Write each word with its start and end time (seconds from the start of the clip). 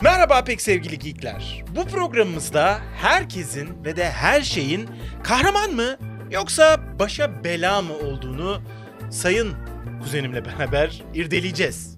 Merhaba 0.00 0.44
pek 0.44 0.60
sevgili 0.60 0.98
geekler. 0.98 1.64
Bu 1.76 1.84
programımızda 1.86 2.78
herkesin 2.96 3.84
ve 3.84 3.96
de 3.96 4.10
her 4.10 4.40
şeyin 4.42 4.88
kahraman 5.24 5.70
mı 5.74 5.96
yoksa 6.30 6.80
başa 6.98 7.44
bela 7.44 7.82
mı 7.82 7.94
olduğunu 7.94 8.62
sayın 9.10 9.54
kuzenimle 10.02 10.44
beraber 10.44 11.02
irdeleyeceğiz. 11.14 11.96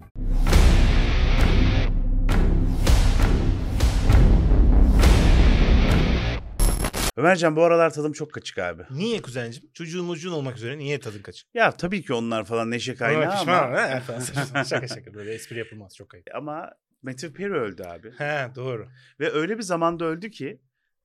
Ömercan 7.16 7.56
bu 7.56 7.64
aralar 7.64 7.90
tadım 7.94 8.12
çok 8.12 8.32
kaçık 8.32 8.58
abi. 8.58 8.82
Niye 8.90 9.22
kuzencim? 9.22 9.64
Çocuğun 9.74 10.08
ucun 10.08 10.32
olmak 10.32 10.56
üzere 10.56 10.78
niye 10.78 11.00
tadın 11.00 11.22
kaçık? 11.22 11.54
Ya 11.54 11.70
tabii 11.70 12.02
ki 12.04 12.12
onlar 12.12 12.44
falan 12.44 12.70
neşe 12.70 12.94
kaynağı 12.94 13.22
Ama 13.22 13.32
ama, 13.32 13.84
pişman? 13.98 14.00
Falan. 14.00 14.62
şaka 14.64 14.88
şaka 14.88 15.14
böyle 15.14 15.34
espri 15.34 15.58
yapılmaz 15.58 15.96
çok 15.96 16.14
ayıp. 16.14 16.26
ama 16.34 16.70
Matthew 17.02 17.32
Perry 17.32 17.54
öldü 17.54 17.82
abi. 17.82 18.10
He 18.18 18.54
doğru. 18.54 18.88
Ve 19.20 19.32
öyle 19.32 19.58
bir 19.58 19.62
zamanda 19.62 20.04
öldü 20.04 20.30
ki 20.30 20.60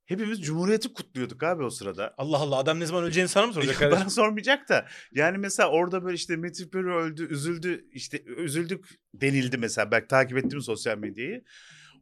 hepimiz 0.06 0.42
Cumhuriyeti 0.42 0.94
kutluyorduk 0.94 1.44
abi 1.44 1.64
o 1.64 1.70
sırada. 1.70 2.14
Allah 2.18 2.38
Allah 2.38 2.58
adam 2.58 2.80
ne 2.80 2.86
zaman 2.86 3.04
öleceğini 3.04 3.30
sana 3.30 3.48
mı 3.48 3.54
soracak 3.54 3.76
Bana 3.82 3.90
kardeşim? 3.90 4.10
sormayacak 4.10 4.70
da 4.70 4.88
yani 5.12 5.38
mesela 5.38 5.70
orada 5.70 6.04
böyle 6.04 6.16
işte 6.16 6.36
Matthew 6.38 6.70
Perry 6.70 6.94
öldü, 6.94 7.28
üzüldü 7.34 7.86
işte 7.92 8.24
üzüldük 8.24 8.86
denildi 9.14 9.58
mesela 9.58 9.92
belki 9.92 10.08
takip 10.08 10.38
ettim 10.38 10.62
sosyal 10.62 10.98
medyayı. 10.98 11.44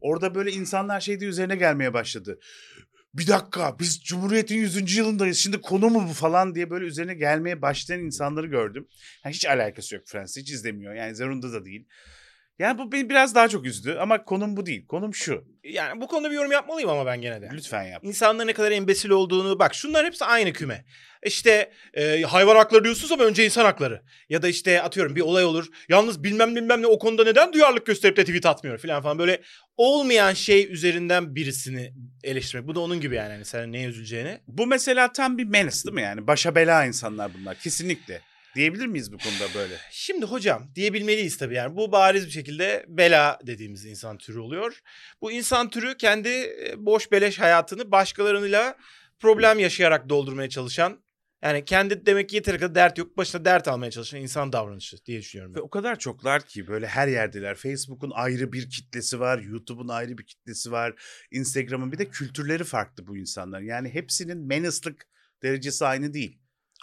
Orada 0.00 0.34
böyle 0.34 0.52
insanlar 0.52 1.00
şeyde 1.00 1.24
üzerine 1.24 1.56
gelmeye 1.56 1.94
başladı. 1.94 2.38
Bir 3.14 3.26
dakika 3.26 3.78
biz 3.78 4.04
Cumhuriyet'in 4.04 4.56
100. 4.56 4.96
yılındayız 4.96 5.38
şimdi 5.38 5.60
konu 5.60 5.88
mu 5.90 6.06
bu 6.08 6.12
falan 6.12 6.54
diye 6.54 6.70
böyle 6.70 6.84
üzerine 6.84 7.14
gelmeye 7.14 7.62
başlayan 7.62 8.00
insanları 8.00 8.46
gördüm. 8.46 8.88
Yani 9.24 9.34
hiç 9.34 9.46
alakası 9.46 9.94
yok 9.94 10.04
Fransız 10.06 10.36
hiç 10.42 10.50
izlemiyor 10.50 10.94
yani 10.94 11.14
zorunda 11.16 11.52
da 11.52 11.64
değil. 11.64 11.88
Yani 12.58 12.78
bu 12.78 12.92
beni 12.92 13.10
biraz 13.10 13.34
daha 13.34 13.48
çok 13.48 13.66
üzdü 13.66 13.96
ama 14.00 14.24
konum 14.24 14.56
bu 14.56 14.66
değil. 14.66 14.86
Konum 14.86 15.14
şu. 15.14 15.44
Yani 15.64 16.00
bu 16.00 16.06
konuda 16.06 16.30
bir 16.30 16.34
yorum 16.34 16.52
yapmalıyım 16.52 16.90
ama 16.90 17.06
ben 17.06 17.20
gene 17.20 17.42
de. 17.42 17.48
Lütfen 17.52 17.82
yap. 17.82 18.04
İnsanların 18.04 18.48
ne 18.48 18.52
kadar 18.52 18.70
embesil 18.70 19.10
olduğunu 19.10 19.58
bak 19.58 19.74
şunlar 19.74 20.06
hepsi 20.06 20.24
aynı 20.24 20.52
küme. 20.52 20.84
İşte 21.24 21.72
e, 21.94 22.22
hayvan 22.22 22.56
hakları 22.56 22.84
diyorsunuz 22.84 23.12
ama 23.12 23.24
önce 23.24 23.44
insan 23.44 23.64
hakları. 23.64 24.02
Ya 24.28 24.42
da 24.42 24.48
işte 24.48 24.82
atıyorum 24.82 25.16
bir 25.16 25.20
olay 25.20 25.44
olur. 25.44 25.66
Yalnız 25.88 26.24
bilmem 26.24 26.56
bilmem 26.56 26.82
ne 26.82 26.86
o 26.86 26.98
konuda 26.98 27.24
neden 27.24 27.52
duyarlılık 27.52 27.86
gösterip 27.86 28.16
de 28.16 28.24
tweet 28.24 28.46
atmıyor 28.46 28.78
falan 28.78 29.02
falan. 29.02 29.18
Böyle 29.18 29.40
olmayan 29.76 30.32
şey 30.32 30.72
üzerinden 30.72 31.34
birisini 31.34 31.92
eleştirmek. 32.24 32.68
Bu 32.68 32.74
da 32.74 32.80
onun 32.80 33.00
gibi 33.00 33.14
yani 33.14 33.32
hani 33.32 33.44
sen 33.44 33.72
neye 33.72 33.88
üzüleceğini. 33.88 34.40
Bu 34.48 34.66
mesela 34.66 35.12
tam 35.12 35.38
bir 35.38 35.44
menace 35.44 35.84
değil 35.84 35.94
mi 35.94 36.02
yani? 36.02 36.26
Başa 36.26 36.54
bela 36.54 36.84
insanlar 36.84 37.30
bunlar 37.34 37.54
kesinlikle. 37.54 38.20
Diyebilir 38.56 38.86
miyiz 38.86 39.12
bu 39.12 39.18
konuda 39.18 39.54
böyle? 39.54 39.74
Şimdi 39.90 40.26
hocam 40.26 40.70
diyebilmeliyiz 40.74 41.36
tabii 41.36 41.54
yani 41.54 41.76
bu 41.76 41.92
bariz 41.92 42.26
bir 42.26 42.30
şekilde 42.30 42.84
bela 42.88 43.38
dediğimiz 43.46 43.84
insan 43.84 44.18
türü 44.18 44.38
oluyor. 44.38 44.80
Bu 45.20 45.32
insan 45.32 45.70
türü 45.70 45.96
kendi 45.96 46.28
e, 46.28 46.74
boş 46.76 47.12
beleş 47.12 47.38
hayatını 47.38 47.90
başkalarıyla 47.90 48.76
problem 49.18 49.58
yaşayarak 49.58 50.08
doldurmaya 50.08 50.48
çalışan 50.48 51.06
yani 51.42 51.64
kendi 51.64 52.06
demek 52.06 52.28
ki 52.28 52.36
yeteri 52.36 52.58
kadar 52.58 52.74
dert 52.74 52.98
yok 52.98 53.16
başına 53.16 53.44
dert 53.44 53.68
almaya 53.68 53.90
çalışan 53.90 54.20
insan 54.20 54.52
davranışı 54.52 55.04
diye 55.06 55.20
düşünüyorum. 55.20 55.54
Ve 55.54 55.58
Ben. 55.58 55.62
o 55.62 55.70
kadar 55.70 55.98
çoklar 55.98 56.46
ki 56.46 56.66
böyle 56.66 56.86
her 56.86 57.08
yerdeler. 57.08 57.54
Facebook'un 57.54 58.10
ayrı 58.14 58.52
bir 58.52 58.70
kitlesi 58.70 59.20
var, 59.20 59.38
YouTube'un 59.38 59.88
ayrı 59.88 60.18
bir 60.18 60.26
kitlesi 60.26 60.72
var, 60.72 60.94
Instagram'ın 61.30 61.92
bir 61.92 61.98
de 61.98 62.08
kültürleri 62.08 62.64
farklı 62.64 63.06
bu 63.06 63.16
insanların. 63.16 63.64
Yani 63.64 63.88
hepsinin 63.88 64.46
menaslık 64.46 65.06
derecesi 65.42 65.86
aynı 65.86 66.14
değil. 66.14 66.38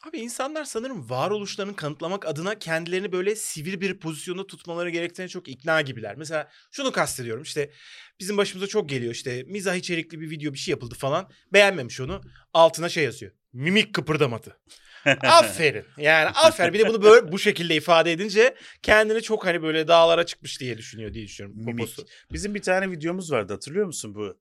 Abi 0.07 0.19
insanlar 0.19 0.65
sanırım 0.65 1.09
varoluşlarını 1.09 1.75
kanıtlamak 1.75 2.25
adına 2.25 2.59
kendilerini 2.59 3.11
böyle 3.11 3.35
sivil 3.35 3.81
bir 3.81 3.99
pozisyonda 3.99 4.47
tutmaları 4.47 4.89
gerektiğine 4.89 5.29
çok 5.29 5.47
ikna 5.47 5.81
gibiler. 5.81 6.15
Mesela 6.15 6.49
şunu 6.71 6.91
kastediyorum 6.91 7.43
işte 7.43 7.71
bizim 8.19 8.37
başımıza 8.37 8.67
çok 8.67 8.89
geliyor 8.89 9.13
işte 9.13 9.43
mizah 9.47 9.75
içerikli 9.75 10.19
bir 10.19 10.29
video 10.29 10.53
bir 10.53 10.57
şey 10.57 10.71
yapıldı 10.71 10.95
falan 10.95 11.29
beğenmemiş 11.53 12.01
onu 12.01 12.21
altına 12.53 12.89
şey 12.89 13.03
yazıyor. 13.03 13.31
Mimik 13.53 13.93
kıpırdamadı. 13.93 14.59
aferin 15.21 15.85
yani 15.97 16.29
aferin 16.29 16.73
bir 16.73 16.79
de 16.79 16.87
bunu 16.87 17.03
böyle 17.03 17.31
bu 17.31 17.39
şekilde 17.39 17.75
ifade 17.75 18.11
edince 18.11 18.55
kendini 18.81 19.21
çok 19.21 19.45
hani 19.45 19.61
böyle 19.61 19.87
dağlara 19.87 20.25
çıkmış 20.25 20.59
diye 20.59 20.77
düşünüyor 20.77 21.13
diye 21.13 21.25
düşünüyorum. 21.25 21.65
Mimik. 21.65 21.77
Poposu. 21.77 22.05
Bizim 22.31 22.55
bir 22.55 22.61
tane 22.61 22.91
videomuz 22.91 23.31
vardı 23.31 23.53
hatırlıyor 23.53 23.85
musun 23.85 24.15
bu? 24.15 24.37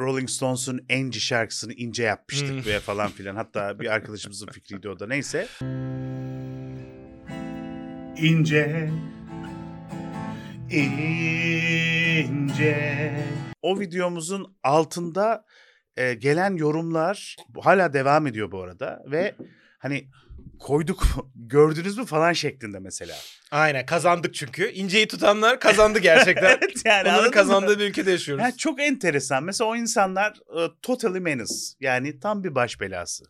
Rolling 0.00 0.28
Stones'un 0.30 0.80
Angie 0.92 1.20
şarkısını 1.20 1.72
ince 1.72 2.02
yapmıştık 2.02 2.50
Hmm. 2.50 2.66
ve 2.66 2.80
falan 2.80 3.10
filan. 3.10 3.36
Hatta 3.36 3.80
bir 3.80 3.86
arkadaşımızın 3.86 4.46
fikriydi 4.46 4.88
o 4.88 4.98
da. 4.98 5.06
Neyse. 5.06 5.46
İnce 8.16 8.90
ince. 10.70 12.76
O 13.62 13.80
videomuzun 13.80 14.56
altında 14.62 15.44
e, 15.96 16.14
gelen 16.14 16.56
yorumlar 16.56 17.36
hala 17.62 17.92
devam 17.92 18.26
ediyor 18.26 18.52
bu 18.52 18.62
arada 18.62 19.02
ve 19.10 19.34
hani 19.78 20.08
koyduk 20.58 21.16
mu, 21.16 21.30
gördünüz 21.34 21.98
mü 21.98 22.06
falan 22.06 22.32
şeklinde 22.32 22.78
mesela. 22.78 23.16
Aynen 23.50 23.86
kazandık 23.86 24.34
çünkü. 24.34 24.70
İnceyi 24.70 25.08
tutanlar 25.08 25.60
kazandı 25.60 25.98
gerçekten. 25.98 26.46
Evet 26.62 26.82
yani 26.84 27.08
Onların 27.08 27.24
mı? 27.24 27.30
kazandığı 27.30 27.78
bir 27.78 27.84
ülkede 27.84 28.10
yaşıyoruz. 28.10 28.42
Yani 28.44 28.56
çok 28.56 28.80
enteresan. 28.80 29.44
Mesela 29.44 29.70
o 29.70 29.76
insanlar 29.76 30.30
e, 30.32 30.68
totally 30.82 31.20
menace. 31.20 31.54
Yani 31.80 32.20
tam 32.20 32.44
bir 32.44 32.54
baş 32.54 32.80
belası. 32.80 33.24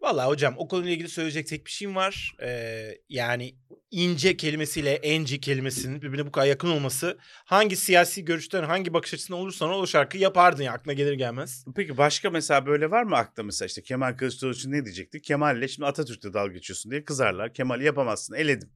Vallahi 0.00 0.26
hocam 0.28 0.54
o 0.58 0.68
konuyla 0.68 0.92
ilgili 0.92 1.08
söyleyecek 1.08 1.46
tek 1.46 1.66
bir 1.66 1.70
şeyim 1.70 1.96
var. 1.96 2.34
Ee, 2.42 2.90
yani 3.08 3.54
ince 3.90 4.36
kelimesiyle 4.36 4.90
enci 4.94 5.40
kelimesinin 5.40 6.02
birbirine 6.02 6.26
bu 6.26 6.32
kadar 6.32 6.46
yakın 6.46 6.68
olması 6.70 7.18
hangi 7.44 7.76
siyasi 7.76 8.24
görüşten 8.24 8.62
hangi 8.62 8.94
bakış 8.94 9.14
açısından 9.14 9.40
olursan 9.40 9.70
ol 9.70 9.82
o 9.82 9.86
şarkıyı 9.86 10.22
yapardın 10.22 10.62
ya 10.62 10.72
aklına 10.72 10.92
gelir 10.94 11.12
gelmez. 11.12 11.64
Peki 11.76 11.96
başka 11.96 12.30
mesela 12.30 12.66
böyle 12.66 12.90
var 12.90 13.02
mı 13.02 13.16
akla 13.16 13.42
mesela 13.42 13.66
işte 13.66 13.82
Kemal 13.82 14.16
Kılıçdaroğlu 14.16 14.54
için 14.54 14.72
ne 14.72 14.84
diyecektik? 14.84 15.24
Kemal'le 15.24 15.68
şimdi 15.68 15.86
Atatürk'te 15.86 16.34
dalga 16.34 16.52
geçiyorsun 16.52 16.90
diye 16.90 17.04
kızarlar. 17.04 17.54
Kemal'i 17.54 17.84
yapamazsın 17.84 18.34
eledim. 18.34 18.70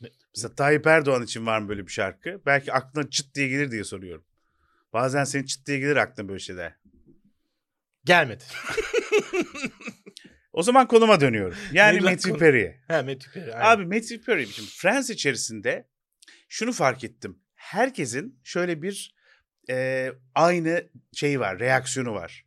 Ne- 0.00 0.10
Mesela 0.36 0.54
Tayyip 0.54 0.86
Erdoğan 0.86 1.22
için 1.22 1.46
var 1.46 1.58
mı 1.58 1.68
böyle 1.68 1.86
bir 1.86 1.92
şarkı? 1.92 2.40
Belki 2.46 2.72
aklına 2.72 3.10
çıt 3.10 3.34
diye 3.34 3.48
gelir 3.48 3.70
diye 3.70 3.84
soruyorum. 3.84 4.24
Bazen 4.92 5.24
senin 5.24 5.44
çıt 5.44 5.66
diye 5.66 5.78
gelir 5.78 5.96
aklına 5.96 6.28
böyle 6.28 6.38
şeyler. 6.40 6.76
Gelmedi. 8.04 8.44
O 10.56 10.62
zaman 10.62 10.88
konuma 10.88 11.20
dönüyorum. 11.20 11.56
Yani 11.72 12.00
Matthew 12.00 12.30
konu? 12.30 12.38
Perry'e. 12.38 12.80
ha 12.88 13.02
Metük 13.02 13.34
Peri, 13.34 13.54
aynen. 13.54 13.66
Abi 13.66 13.84
Matthew 13.84 14.18
Perry 14.20 14.46
şimdi 14.46 14.68
Friends 14.70 15.10
içerisinde 15.10 15.88
şunu 16.48 16.72
fark 16.72 17.04
ettim. 17.04 17.38
Herkesin 17.54 18.40
şöyle 18.44 18.82
bir 18.82 19.14
e, 19.70 20.08
aynı 20.34 20.88
şey 21.12 21.40
var, 21.40 21.58
reaksiyonu 21.58 22.14
var. 22.14 22.46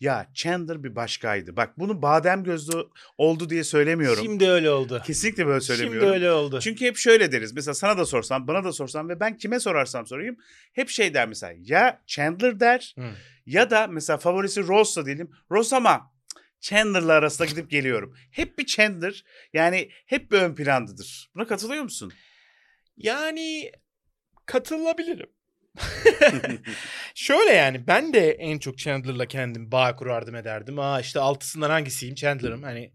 Ya 0.00 0.26
Chandler 0.34 0.84
bir 0.84 0.96
başkaydı. 0.96 1.56
Bak 1.56 1.78
bunu 1.78 2.02
badem 2.02 2.44
gözlü 2.44 2.72
oldu 3.18 3.50
diye 3.50 3.64
söylemiyorum. 3.64 4.24
Şimdi 4.24 4.48
öyle 4.48 4.70
oldu. 4.70 5.02
Kesinlikle 5.06 5.46
böyle 5.46 5.60
Şimdi 5.60 5.78
söylemiyorum. 5.78 6.10
öyle 6.12 6.32
oldu. 6.32 6.60
Çünkü 6.60 6.84
hep 6.84 6.96
şöyle 6.96 7.32
deriz. 7.32 7.52
Mesela 7.52 7.74
sana 7.74 7.98
da 7.98 8.06
sorsam, 8.06 8.46
bana 8.48 8.64
da 8.64 8.72
sorsam 8.72 9.08
ve 9.08 9.20
ben 9.20 9.36
kime 9.36 9.60
sorarsam 9.60 10.06
sorayım. 10.06 10.36
Hep 10.72 10.88
şey 10.88 11.14
der 11.14 11.28
mesela. 11.28 11.52
Ya 11.64 12.02
Chandler 12.06 12.60
der 12.60 12.94
Hı. 12.98 13.10
ya 13.46 13.70
da 13.70 13.86
mesela 13.86 14.16
favorisi 14.16 14.66
Ross'la 14.66 15.06
diyelim. 15.06 15.30
Ross 15.50 15.72
ama 15.72 16.12
Chandler'la 16.60 17.12
arasında 17.12 17.48
gidip 17.48 17.70
geliyorum. 17.70 18.16
Hep 18.30 18.58
bir 18.58 18.66
Chandler 18.66 19.24
yani 19.52 19.90
hep 20.06 20.30
bir 20.32 20.38
ön 20.38 20.54
plandadır. 20.54 21.30
Buna 21.34 21.46
katılıyor 21.46 21.82
musun? 21.82 22.12
Yani 22.96 23.72
katılabilirim. 24.46 25.30
Şöyle 27.14 27.52
yani 27.52 27.86
ben 27.86 28.12
de 28.12 28.30
en 28.30 28.58
çok 28.58 28.78
Chandler'la 28.78 29.26
kendim 29.26 29.72
bağ 29.72 29.96
kurardım 29.96 30.34
ederdim. 30.34 30.78
Aa 30.78 31.00
işte 31.00 31.20
altısından 31.20 31.70
hangisiyim 31.70 32.14
Chandler'ım 32.14 32.62
hani 32.62 32.92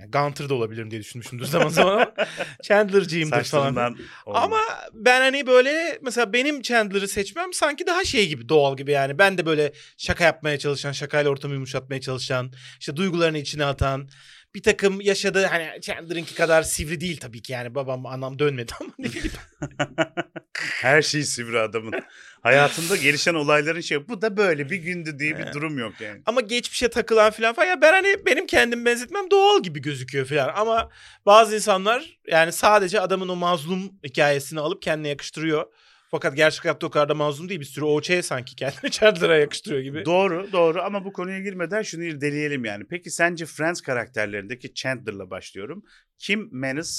yani 0.00 0.10
Gunter 0.10 0.48
da 0.48 0.54
olabilirim 0.54 0.90
diye 0.90 1.00
düşünmüşümdür 1.00 1.44
zaman 1.44 1.68
zaman 1.68 1.92
ama 1.92 2.12
Chandler'cıyımdır 2.62 3.44
falan. 3.44 3.96
Ama 4.26 4.60
ben 4.92 5.20
hani 5.20 5.46
böyle 5.46 5.98
mesela 6.02 6.32
benim 6.32 6.62
Chandler'ı 6.62 7.08
seçmem 7.08 7.52
sanki 7.52 7.86
daha 7.86 8.04
şey 8.04 8.28
gibi 8.28 8.48
doğal 8.48 8.76
gibi 8.76 8.90
yani. 8.90 9.18
Ben 9.18 9.38
de 9.38 9.46
böyle 9.46 9.72
şaka 9.96 10.24
yapmaya 10.24 10.58
çalışan, 10.58 10.92
şakayla 10.92 11.30
ortamı 11.30 11.54
yumuşatmaya 11.54 12.00
çalışan, 12.00 12.52
işte 12.80 12.96
duygularını 12.96 13.38
içine 13.38 13.64
atan 13.64 14.08
bir 14.54 14.62
takım 14.62 15.00
yaşadığı 15.00 15.46
hani 15.46 15.80
Chandler'ınki 15.80 16.34
kadar 16.34 16.62
sivri 16.62 17.00
değil 17.00 17.20
tabii 17.20 17.42
ki 17.42 17.52
yani 17.52 17.74
babam 17.74 18.06
anam 18.06 18.38
dönmedi 18.38 18.72
ama 18.80 18.90
ne 18.98 19.06
bileyim. 19.06 19.32
her 20.80 21.02
şey 21.02 21.22
sivri 21.22 21.60
adamın. 21.60 21.94
Hayatında 22.42 22.96
gelişen 22.96 23.34
olayların 23.34 23.80
şey 23.80 24.08
bu 24.08 24.22
da 24.22 24.36
böyle 24.36 24.70
bir 24.70 24.76
gündü 24.76 25.18
diye 25.18 25.38
bir 25.38 25.52
durum 25.52 25.78
yok 25.78 26.00
yani. 26.00 26.22
Ama 26.26 26.40
geçmişe 26.40 26.88
takılan 26.88 27.30
falan 27.30 27.54
falan 27.54 27.68
ya 27.68 27.80
ben 27.82 27.92
hani 27.92 28.26
benim 28.26 28.46
kendim 28.46 28.84
benzetmem 28.84 29.30
doğal 29.30 29.62
gibi 29.62 29.82
gözüküyor 29.82 30.26
falan 30.26 30.52
ama 30.56 30.90
bazı 31.26 31.54
insanlar 31.54 32.18
yani 32.26 32.52
sadece 32.52 33.00
adamın 33.00 33.28
o 33.28 33.36
mazlum 33.36 33.92
hikayesini 34.04 34.60
alıp 34.60 34.82
kendine 34.82 35.08
yakıştırıyor. 35.08 35.66
Fakat 36.14 36.36
gerçek 36.36 36.64
hayatta 36.64 36.86
o 36.86 36.90
kadar 36.90 37.08
da 37.08 37.14
mazlum 37.14 37.48
değil. 37.48 37.60
Bir 37.60 37.64
sürü 37.64 37.84
OÇ'ye 37.84 38.22
sanki 38.22 38.56
kendini 38.56 38.90
Chandler'a 38.90 39.36
yakıştırıyor 39.36 39.82
gibi. 39.82 40.04
Doğru 40.04 40.52
doğru 40.52 40.82
ama 40.82 41.04
bu 41.04 41.12
konuya 41.12 41.40
girmeden 41.40 41.82
şunu 41.82 42.04
irdeleyelim 42.04 42.64
yani. 42.64 42.84
Peki 42.90 43.10
sence 43.10 43.46
Friends 43.46 43.80
karakterlerindeki 43.80 44.74
Chandler'la 44.74 45.30
başlıyorum. 45.30 45.84
Kim 46.18 46.48
menace, 46.52 46.90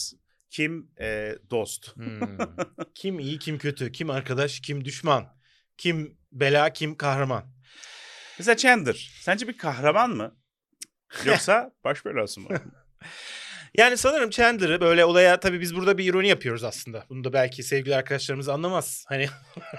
kim 0.49 0.91
e, 0.99 1.35
dost? 1.49 1.95
Hmm. 1.95 2.37
kim 2.95 3.19
iyi 3.19 3.39
kim 3.39 3.57
kötü, 3.57 3.91
kim 3.91 4.09
arkadaş, 4.09 4.59
kim 4.59 4.85
düşman, 4.85 5.35
Kim 5.77 6.17
bela 6.31 6.73
kim 6.73 6.97
kahraman. 6.97 7.43
Mesela 8.39 8.57
Chandler. 8.57 9.11
Sence 9.21 9.47
bir 9.47 9.57
kahraman 9.57 10.09
mı? 10.09 10.37
Yoksa 11.25 11.71
baş 11.83 12.05
belası 12.05 12.41
mı? 12.41 12.49
Yani 13.77 13.97
sanırım 13.97 14.29
Chandler'ı 14.29 14.81
böyle 14.81 15.05
olaya 15.05 15.39
tabii 15.39 15.61
biz 15.61 15.75
burada 15.75 15.97
bir 15.97 16.05
ironi 16.05 16.27
yapıyoruz 16.27 16.63
aslında. 16.63 17.05
Bunu 17.09 17.23
da 17.23 17.33
belki 17.33 17.63
sevgili 17.63 17.95
arkadaşlarımız 17.95 18.49
anlamaz. 18.49 19.05
Hani 19.07 19.27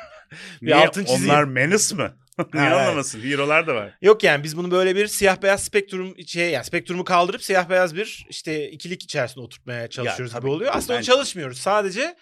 bir 0.63 0.67
Niye? 0.67 0.77
altın 0.77 1.05
çizeyim. 1.05 1.31
Onlar 1.31 1.45
menace 1.45 1.95
mı? 1.95 2.17
Niye 2.55 2.67
evet. 2.67 2.77
anlamasın? 2.77 3.21
Hero'lar 3.21 3.67
da 3.67 3.75
var. 3.75 3.99
Yok 4.03 4.25
yani 4.25 4.45
biz 4.45 4.57
bunu 4.57 4.71
böyle 4.71 4.97
bir 4.97 5.07
siyah 5.07 5.43
beyaz 5.43 5.65
spektrum 5.65 6.15
şey 6.27 6.51
yani 6.51 6.65
spektrumu 6.65 7.05
kaldırıp 7.05 7.43
siyah 7.43 7.71
beyaz 7.71 7.97
bir 7.97 8.27
işte 8.31 8.71
ikilik 8.71 9.03
içerisinde 9.03 9.41
oturtmaya 9.41 9.89
çalışıyoruz 9.89 10.33
tabii 10.33 10.43
gibi 10.43 10.51
oluyor. 10.51 10.71
Aslında 10.75 10.99
ben- 10.99 11.03
çalışmıyoruz. 11.03 11.59
Sadece 11.59 12.17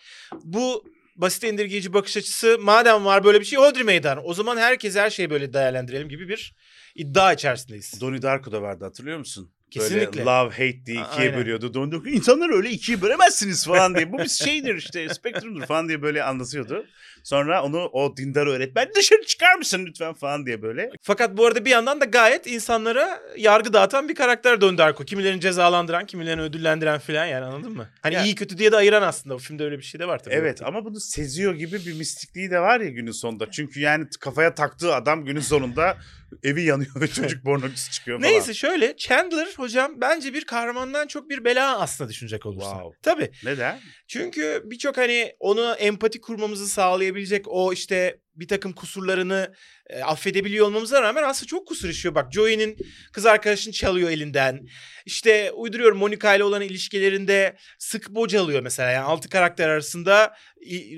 bu 0.45 0.85
basit 1.17 1.45
indirgeyici 1.45 1.93
bakış 1.93 2.17
açısı 2.17 2.59
madem 2.61 3.05
var 3.05 3.25
böyle 3.25 3.41
bir 3.41 3.45
şey 3.45 3.59
hodri 3.59 3.85
meydan. 3.85 4.29
O 4.29 4.35
zaman 4.35 4.57
herkes 4.57 4.97
her 4.97 5.11
şeyi 5.11 5.31
böyle 5.31 5.53
değerlendirelim 5.53 6.09
gibi 6.09 6.29
bir 6.29 6.55
iddia 6.95 7.33
içerisindeyiz. 7.33 8.01
Donnie 8.01 8.23
Darko 8.23 8.53
da 8.53 8.63
vardı 8.63 8.85
hatırlıyor 8.85 9.19
musun? 9.19 9.54
Kesinlikle. 9.71 10.13
Böyle 10.13 10.25
love 10.25 10.51
hate 10.51 10.87
diye 10.87 10.97
ikiye 10.97 11.07
aynen. 11.07 11.37
bölüyordu. 11.37 11.75
Donnie 11.75 11.93
Darko 11.93 12.09
insanlar 12.09 12.51
öyle 12.51 12.71
ikiye 12.71 13.03
bölemezsiniz 13.03 13.67
falan 13.67 13.95
diye. 13.95 14.13
Bu 14.13 14.19
bir 14.19 14.29
şeydir 14.29 14.75
işte 14.77 15.09
spektrumdur 15.15 15.67
falan 15.67 15.89
diye 15.89 16.03
böyle 16.03 16.23
anlatıyordu. 16.23 16.87
Sonra 17.25 17.63
onu 17.63 17.79
o 17.79 18.17
dindar 18.17 18.47
öğretmen 18.47 18.89
dışarı 18.97 19.23
çıkar 19.23 19.55
mısın 19.55 19.87
lütfen 19.87 20.15
falan 20.15 20.47
diye 20.47 20.63
böyle. 20.63 20.91
Fakat 21.03 21.37
bu 21.37 21.47
arada 21.47 21.65
bir 21.65 21.71
yandan 21.71 22.01
da 22.01 22.05
gayet 22.05 22.47
insanlara 22.47 23.21
yargı 23.37 23.73
dağıtan 23.73 24.09
bir 24.09 24.15
karakter 24.15 24.61
döndü 24.61 24.83
Arko. 24.83 25.05
Kimilerini 25.05 25.41
cezalandıran, 25.41 26.07
kimilerini 26.07 26.43
ödüllendiren 26.43 26.99
filan 26.99 27.27
yani 27.27 27.45
anladın 27.45 27.73
mı? 27.73 27.89
Hani 28.03 28.15
Ya- 28.15 28.25
iyi 28.25 28.35
kötü 28.35 28.59
diye 28.59 28.73
de 28.73 28.77
ayıran 28.77 29.03
aslında. 29.03 29.35
O 29.35 29.39
filmde 29.39 29.65
öyle 29.65 29.79
bir 29.79 29.83
şey 29.83 30.01
de 30.01 30.09
var 30.09 30.23
tabii. 30.23 30.35
Evet 30.35 30.63
ama 30.63 30.85
bunu 30.85 31.01
seziyor 31.01 31.55
gibi 31.55 31.87
bir 31.87 31.95
mistikliği 31.95 32.51
de 32.51 32.61
var 32.61 32.81
ya 32.81 32.89
günün 32.89 33.11
sonunda. 33.11 33.51
Çünkü 33.51 33.81
yani 33.81 34.07
kafaya 34.21 34.55
taktığı 34.55 34.95
adam 34.95 35.25
günün 35.25 35.41
sonunda 35.41 35.97
evi 36.43 36.63
yanıyor 36.63 37.01
ve 37.01 37.09
çocuk 37.13 37.45
pornocusu 37.45 37.91
çıkıyor 37.93 38.21
falan. 38.21 38.33
Neyse 38.33 38.55
şöyle 38.55 38.97
Chandler 38.97 39.49
hocam 39.57 40.01
bence 40.01 40.35
bir 40.35 40.45
kahramandan 40.45 41.07
çok 41.07 41.31
bir 41.31 41.45
bela 41.45 41.81
aslında 41.81 42.11
düşünecek 42.11 42.47
olursa. 42.47 42.71
Wow. 42.71 42.99
Tabii. 43.03 43.31
Neden? 43.45 43.81
Çünkü 44.09 44.63
birçok 44.65 44.97
hani 44.97 45.33
onu 45.41 45.75
empati 45.79 46.21
kurmamızı 46.21 46.69
sağlayabilecek 46.69 47.45
o 47.49 47.73
işte 47.73 48.21
bir 48.35 48.49
takım 48.49 48.73
kusurlarını 48.73 49.55
e, 49.91 50.03
affedebiliyor 50.03 50.67
olmamıza 50.67 51.03
rağmen 51.03 51.23
aslında 51.23 51.47
çok 51.47 51.69
kusur 51.69 51.89
işiyor. 51.89 52.15
Bak 52.15 52.33
Joey'nin 52.33 52.77
kız 53.13 53.27
arkadaşını 53.27 53.73
çalıyor 53.73 54.11
elinden. 54.11 54.67
İşte 55.07 55.53
uyduruyorum 55.53 55.99
Monica 55.99 56.35
ile 56.35 56.45
olan 56.45 56.63
ilişkilerinde 56.63 57.57
sık 57.79 58.11
bocalıyor 58.11 58.63
mesela. 58.63 58.91
Yani 58.91 59.05
altı 59.05 59.29
karakter 59.29 59.69
arasında 59.69 60.37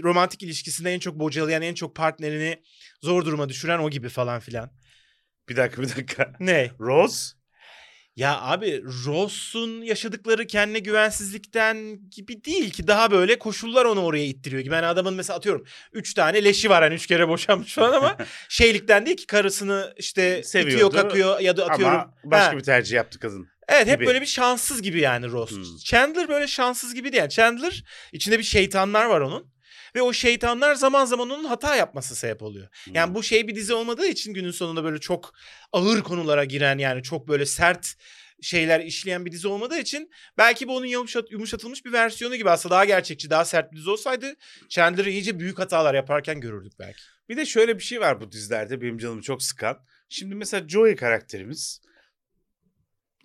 romantik 0.03 0.43
ilişkisinde 0.43 0.95
en 0.95 0.99
çok 0.99 1.19
bocalayan, 1.19 1.63
en 1.63 1.75
çok 1.75 1.97
partnerini 1.97 2.63
zor 3.03 3.25
duruma 3.25 3.49
düşüren 3.49 3.79
o 3.79 3.91
gibi 3.91 4.09
falan 4.09 4.41
filan. 4.41 4.71
Bir 5.49 5.57
dakika 5.57 5.83
bir 5.83 5.89
dakika. 5.89 6.33
Ne? 6.41 6.71
Rose? 6.81 7.37
Ya 8.17 8.41
abi 8.41 8.83
Ross'un 9.07 9.83
yaşadıkları 9.83 10.47
kendine 10.47 10.79
güvensizlikten 10.79 11.99
gibi 12.11 12.45
değil 12.45 12.71
ki 12.71 12.87
daha 12.87 13.11
böyle 13.11 13.39
koşullar 13.39 13.85
onu 13.85 14.01
oraya 14.05 14.25
ittiriyor 14.25 14.63
gibi. 14.63 14.75
Yani 14.75 14.87
adamın 14.87 15.15
mesela 15.15 15.37
atıyorum 15.37 15.65
3 15.93 16.15
tane 16.15 16.45
leşi 16.45 16.71
var 16.71 16.83
hani 16.83 16.95
3 16.95 17.07
kere 17.07 17.29
boşanmış 17.29 17.75
falan 17.75 17.93
ama 17.93 18.17
şeylikten 18.49 19.07
değil 19.07 19.17
ki 19.17 19.27
karısını 19.27 19.95
işte 19.97 20.43
Seviyordu 20.43 20.75
itiyor 20.75 20.93
kakıyor 20.93 21.41
ya 21.41 21.57
da 21.57 21.67
atıyorum. 21.67 21.95
Ama 21.97 22.15
başka 22.25 22.53
Ha. 22.53 22.57
bir 22.57 22.63
tercih 22.63 22.97
yaptı 22.97 23.19
kadın. 23.19 23.49
Evet 23.69 23.87
hep 23.87 23.99
gibi. 23.99 24.07
böyle 24.07 24.21
bir 24.21 24.27
şanssız 24.27 24.83
gibi 24.83 25.01
yani 25.01 25.31
Ross. 25.31 25.51
Hmm. 25.51 25.77
Chandler 25.85 26.29
böyle 26.29 26.49
şanssız 26.49 26.95
gibi 26.95 27.13
değil. 27.13 27.21
Yani 27.21 27.31
Chandler 27.31 27.85
içinde 28.13 28.39
bir 28.39 28.45
şeytanlar 28.45 29.05
var 29.05 29.21
onun. 29.21 29.56
Ve 29.97 30.03
o 30.03 30.13
şeytanlar 30.13 30.75
zaman 30.75 31.05
zaman 31.05 31.31
onun 31.31 31.45
hata 31.45 31.77
yapması 31.77 32.17
sebep 32.17 32.43
oluyor. 32.43 32.69
Yani 32.93 33.07
Hmm. 33.07 33.15
bu 33.15 33.23
şey 33.23 33.49
bir 33.49 33.55
dizi 33.55 33.75
olmadığı 33.75 34.07
için 34.07 34.35
günün 34.35 34.51
sonunda 34.51 34.85
böyle 34.85 34.99
çok 34.99 35.35
ağır 35.73 36.03
konulara 36.03 36.45
giren 36.45 36.79
yani 36.79 37.03
çok 37.03 37.29
böyle 37.29 37.47
sert 37.47 37.95
şeyler 38.43 38.81
işleyen 38.81 39.27
bir 39.27 39.33
dizi 39.33 39.49
olmadığı 39.49 39.79
için 39.79 40.11
belki 40.39 40.69
bu 40.69 40.77
onun 40.77 40.87
yumuşat, 40.87 41.31
yumuşatılmış 41.31 41.85
bir 41.85 41.93
versiyonu 41.93 42.37
gibi 42.37 42.51
aslında 42.51 42.75
daha 42.75 42.85
gerçekçi, 42.85 43.31
daha 43.31 43.45
sert 43.45 43.73
bir 43.73 43.77
dizi 43.77 43.91
olsaydı 43.91 44.35
Chandler'ı 44.69 45.11
iyice 45.11 45.39
büyük 45.39 45.59
hatalar 45.59 45.95
yaparken 45.95 46.41
görürdük 46.41 46.73
belki. 46.79 47.01
Bir 47.29 47.37
de 47.37 47.47
şöyle 47.47 47.79
bir 47.79 47.85
şey 47.85 48.01
var 48.01 48.21
bu 48.21 48.33
dizilerde 48.33 48.81
benim 48.81 48.99
canımı 48.99 49.23
çok 49.23 49.43
sıkan. 49.43 49.79
Şimdi 50.09 50.35
mesela 50.35 50.69
Joey 50.69 50.97
karakterimiz 50.97 51.81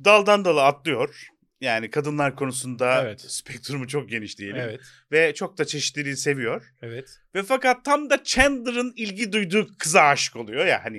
daldan 0.05 0.45
dala 0.45 0.63
atlıyor. 0.63 1.27
Yani 1.61 1.89
kadınlar 1.89 2.35
konusunda 2.35 3.01
Evet. 3.03 3.21
spektrumu 3.21 3.87
çok 3.87 4.09
geniş 4.09 4.37
diyelim. 4.37 4.55
Evet, 4.61 4.81
Ve 5.11 5.33
çok 5.33 5.57
da 5.57 5.65
çeşitliliği 5.65 6.17
seviyor. 6.17 6.73
evet. 6.81 7.19
Ve 7.35 7.43
fakat 7.43 7.85
tam 7.85 8.09
da 8.09 8.23
Chandler'ın 8.23 8.93
ilgi 8.95 9.31
duyduğu 9.31 9.67
kıza 9.79 10.01
aşık 10.01 10.35
oluyor 10.35 10.65
ya 10.65 10.81
hani. 10.83 10.97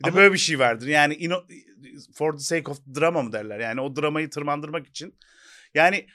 Bir 0.00 0.04
de 0.04 0.08
Ama- 0.08 0.16
böyle 0.16 0.32
bir 0.32 0.38
şey 0.38 0.58
vardır. 0.58 0.86
Yani 0.86 1.14
ino- 1.14 1.46
for 2.14 2.32
the 2.32 2.38
sake 2.44 2.70
of 2.70 2.78
drama 3.00 3.22
mı 3.22 3.32
derler. 3.32 3.58
Yani 3.60 3.80
o 3.80 3.96
dramayı 3.96 4.30
tırmandırmak 4.30 4.86
için. 4.86 5.18
Yani 5.74 6.06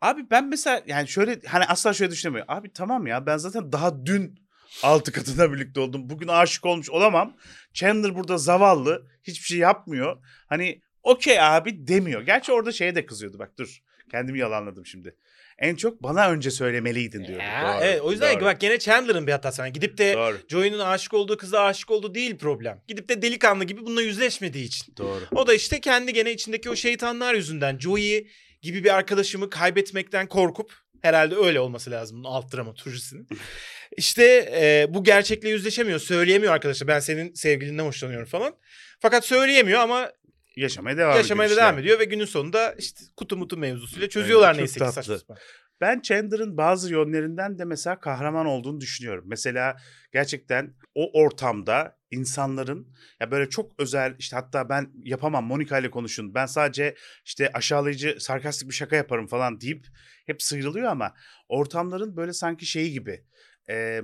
abi 0.00 0.30
ben 0.30 0.48
mesela 0.48 0.82
yani 0.86 1.08
şöyle 1.08 1.40
hani 1.46 1.64
asla 1.64 1.92
şöyle 1.94 2.10
düşünemiyorum. 2.12 2.54
Abi 2.54 2.72
tamam 2.72 3.06
ya 3.06 3.26
ben 3.26 3.36
zaten 3.36 3.72
daha 3.72 4.06
dün 4.06 4.48
altı 4.82 5.12
kadına 5.12 5.52
birlikte 5.52 5.80
oldum. 5.80 6.10
Bugün 6.10 6.28
aşık 6.28 6.66
olmuş 6.66 6.90
olamam. 6.90 7.36
Chandler 7.74 8.14
burada 8.14 8.38
zavallı. 8.38 9.08
Hiçbir 9.22 9.44
şey 9.46 9.58
yapmıyor. 9.58 10.16
Hani 10.46 10.82
okey 11.02 11.40
abi 11.40 11.88
demiyor. 11.88 12.22
Gerçi 12.22 12.52
orada 12.52 12.72
şeye 12.72 12.94
de 12.94 13.06
kızıyordu 13.06 13.38
bak 13.38 13.58
dur. 13.58 13.78
Kendimi 14.10 14.38
yalanladım 14.38 14.86
şimdi. 14.86 15.16
En 15.58 15.74
çok 15.74 16.02
bana 16.02 16.30
önce 16.30 16.50
söylemeliydin 16.50 17.24
diyordu. 17.24 17.42
Ya, 17.42 17.74
Doğru, 17.74 17.84
evet 17.84 18.00
o 18.00 18.10
yüzden 18.10 18.34
doğru, 18.34 18.44
bak 18.44 18.60
gene 18.60 18.78
Chandler'ın 18.78 19.26
bir 19.26 19.32
hatası. 19.32 19.62
Yani 19.62 19.72
gidip 19.72 19.98
de 19.98 20.14
Doğru. 20.14 20.36
Joey'nin 20.48 20.78
aşık 20.78 21.14
olduğu 21.14 21.36
kıza 21.36 21.64
aşık 21.64 21.90
olduğu 21.90 22.14
değil 22.14 22.38
problem. 22.38 22.82
Gidip 22.88 23.08
de 23.08 23.22
delikanlı 23.22 23.64
gibi 23.64 23.86
bununla 23.86 24.02
yüzleşmediği 24.02 24.64
için. 24.64 24.94
Doğru. 24.96 25.24
O 25.34 25.46
da 25.46 25.54
işte 25.54 25.80
kendi 25.80 26.12
gene 26.12 26.32
içindeki 26.32 26.70
o 26.70 26.76
şeytanlar 26.76 27.34
yüzünden 27.34 27.78
Joey 27.78 28.26
gibi 28.62 28.84
bir 28.84 28.94
arkadaşımı 28.94 29.50
kaybetmekten 29.50 30.26
korkup 30.26 30.72
herhalde 31.02 31.36
öyle 31.36 31.60
olması 31.60 31.90
lazım 31.90 32.18
bunun 32.18 32.28
alt 32.30 32.54
dramaturjisinin. 32.54 33.28
İşte 33.96 34.24
e, 34.54 34.94
bu 34.94 35.04
gerçekle 35.04 35.48
yüzleşemiyor. 35.48 35.98
Söyleyemiyor 35.98 36.52
arkadaşlar 36.52 36.88
ben 36.88 37.00
senin 37.00 37.34
sevgilinden 37.34 37.84
hoşlanıyorum 37.84 38.28
falan. 38.28 38.54
Fakat 39.00 39.24
söyleyemiyor 39.24 39.80
ama 39.80 40.12
Yaşamaya 40.58 40.96
devam 40.96 41.16
yaşamaya 41.16 41.46
ediyor 41.46 41.60
devam 41.60 41.74
işte. 41.74 41.80
ediyor 41.80 42.00
ve 42.00 42.04
günün 42.04 42.24
sonunda 42.24 42.74
işte 42.78 43.00
kutu 43.16 43.36
mutu 43.36 43.56
mevzusuyla 43.56 44.08
çözüyorlar 44.08 44.52
çok 44.52 44.58
neyse 44.58 44.80
ki 44.80 44.92
saçma 44.92 45.18
sapan. 45.18 45.36
Ben 45.80 46.00
Chandler'ın 46.00 46.56
bazı 46.56 46.92
yönlerinden 46.92 47.58
de 47.58 47.64
mesela 47.64 48.00
kahraman 48.00 48.46
olduğunu 48.46 48.80
düşünüyorum. 48.80 49.24
Mesela 49.26 49.76
gerçekten 50.12 50.74
o 50.94 51.22
ortamda 51.22 51.98
insanların 52.10 52.94
ya 53.20 53.30
böyle 53.30 53.48
çok 53.50 53.72
özel 53.80 54.14
işte 54.18 54.36
hatta 54.36 54.68
ben 54.68 54.92
yapamam 55.04 55.44
Monica 55.44 55.78
ile 55.78 55.90
konuşun. 55.90 56.34
Ben 56.34 56.46
sadece 56.46 56.94
işte 57.24 57.50
aşağılayıcı 57.52 58.16
sarkastik 58.20 58.68
bir 58.68 58.74
şaka 58.74 58.96
yaparım 58.96 59.26
falan 59.26 59.60
deyip 59.60 59.86
hep 60.26 60.42
sıyrılıyor 60.42 60.86
ama 60.86 61.14
ortamların 61.48 62.16
böyle 62.16 62.32
sanki 62.32 62.66
şeyi 62.66 62.92
gibi 62.92 63.24
e, 63.70 64.00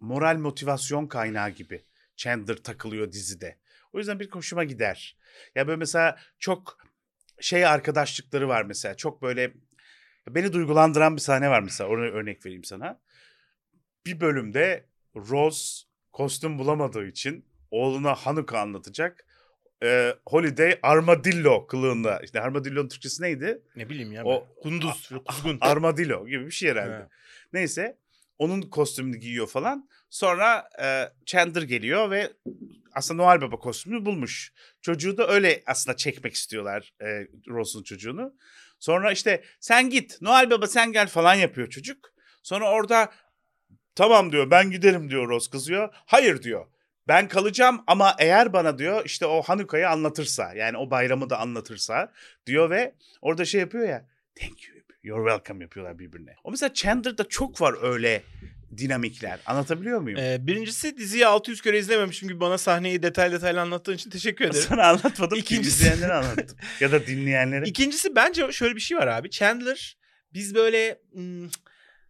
moral 0.00 0.36
motivasyon 0.36 1.06
kaynağı 1.06 1.50
gibi 1.50 1.84
Chandler 2.16 2.56
takılıyor 2.56 3.12
dizide. 3.12 3.58
O 3.92 3.98
yüzden 3.98 4.20
bir 4.20 4.30
hoşuma 4.30 4.64
gider. 4.64 5.16
Ya 5.54 5.66
böyle 5.66 5.76
mesela 5.76 6.18
çok 6.38 6.78
şey 7.40 7.66
arkadaşlıkları 7.66 8.48
var 8.48 8.62
mesela. 8.62 8.94
Çok 8.94 9.22
böyle 9.22 9.52
Beni 10.28 10.52
duygulandıran 10.52 11.16
bir 11.16 11.20
sahne 11.20 11.50
var 11.50 11.60
mesela. 11.62 11.90
Onu 11.90 12.00
örnek 12.00 12.46
vereyim 12.46 12.64
sana. 12.64 13.00
Bir 14.06 14.20
bölümde 14.20 14.86
Rose 15.16 15.84
kostüm 16.12 16.58
bulamadığı 16.58 17.06
için 17.06 17.46
oğluna 17.70 18.14
Hanukkah 18.14 18.60
anlatacak. 18.60 19.26
Ee, 19.82 20.14
Holiday 20.26 20.78
armadillo 20.82 21.66
kılığında. 21.66 22.20
İşte 22.20 22.40
armadillo'nun 22.40 22.88
Türkçesi 22.88 23.22
neydi? 23.22 23.62
Ne 23.76 23.88
bileyim 23.88 24.12
ya. 24.12 24.24
O- 24.24 24.48
ben. 24.48 24.62
Kunduz, 24.62 25.10
kuzgun. 25.26 25.58
Armadillo 25.60 26.26
gibi 26.26 26.46
bir 26.46 26.50
şey 26.50 26.70
herhalde. 26.70 26.94
Ha. 26.94 27.08
Neyse 27.52 27.98
onun 28.38 28.62
kostümünü 28.62 29.16
giyiyor 29.16 29.46
falan. 29.46 29.88
Sonra 30.10 30.68
e, 30.82 31.12
Chandler 31.26 31.62
geliyor 31.62 32.10
ve 32.10 32.32
aslında 32.94 33.22
Noel 33.22 33.40
Baba 33.40 33.56
kostümünü 33.56 34.04
bulmuş. 34.04 34.52
Çocuğu 34.80 35.16
da 35.16 35.28
öyle 35.28 35.62
aslında 35.66 35.96
çekmek 35.96 36.34
istiyorlar 36.34 36.92
e, 37.00 37.06
Rose'un 37.48 37.82
çocuğunu. 37.82 38.34
Sonra 38.78 39.12
işte 39.12 39.44
sen 39.60 39.90
git 39.90 40.22
Noel 40.22 40.50
Baba 40.50 40.66
sen 40.66 40.92
gel 40.92 41.08
falan 41.08 41.34
yapıyor 41.34 41.70
çocuk. 41.70 42.14
Sonra 42.42 42.70
orada 42.70 43.12
tamam 43.94 44.32
diyor 44.32 44.50
ben 44.50 44.70
giderim 44.70 45.10
diyor 45.10 45.28
Rose 45.28 45.50
kızıyor. 45.50 45.88
Hayır 46.06 46.42
diyor. 46.42 46.66
Ben 47.08 47.28
kalacağım 47.28 47.84
ama 47.86 48.16
eğer 48.18 48.52
bana 48.52 48.78
diyor 48.78 49.02
işte 49.04 49.26
o 49.26 49.42
Hanukkah'yı 49.42 49.88
anlatırsa 49.88 50.54
yani 50.54 50.76
o 50.76 50.90
bayramı 50.90 51.30
da 51.30 51.38
anlatırsa 51.38 52.12
diyor 52.46 52.70
ve 52.70 52.94
orada 53.22 53.44
şey 53.44 53.60
yapıyor 53.60 53.88
ya 53.88 54.08
thank 54.40 54.68
you 54.68 54.74
you're 55.04 55.30
welcome 55.30 55.64
yapıyorlar 55.64 55.98
birbirine. 55.98 56.34
O 56.44 56.50
mesela 56.50 56.74
Chandler'da 56.74 57.28
çok 57.28 57.60
var 57.60 57.74
öyle 57.82 58.22
dinamikler. 58.78 59.40
Anlatabiliyor 59.46 60.00
muyum? 60.00 60.18
Ee, 60.18 60.38
birincisi 60.46 60.96
diziyi 60.96 61.26
600 61.26 61.60
kere 61.62 61.78
izlememişim 61.78 62.28
gibi 62.28 62.40
bana 62.40 62.58
sahneyi 62.58 63.02
detaylı 63.02 63.34
detaylı 63.36 63.60
anlattığın 63.60 63.94
için 63.94 64.10
teşekkür 64.10 64.44
ederim. 64.44 64.64
Sana 64.68 64.86
anlatmadım. 64.86 65.38
İkincisi- 65.42 65.66
izleyenlere 65.68 66.12
anlattım. 66.12 66.58
ya 66.80 66.92
da 66.92 67.06
dinleyenlere. 67.06 67.64
İkincisi 67.68 68.16
bence 68.16 68.52
şöyle 68.52 68.76
bir 68.76 68.80
şey 68.80 68.98
var 68.98 69.06
abi. 69.06 69.30
Chandler 69.30 69.96
biz 70.34 70.54
böyle 70.54 70.98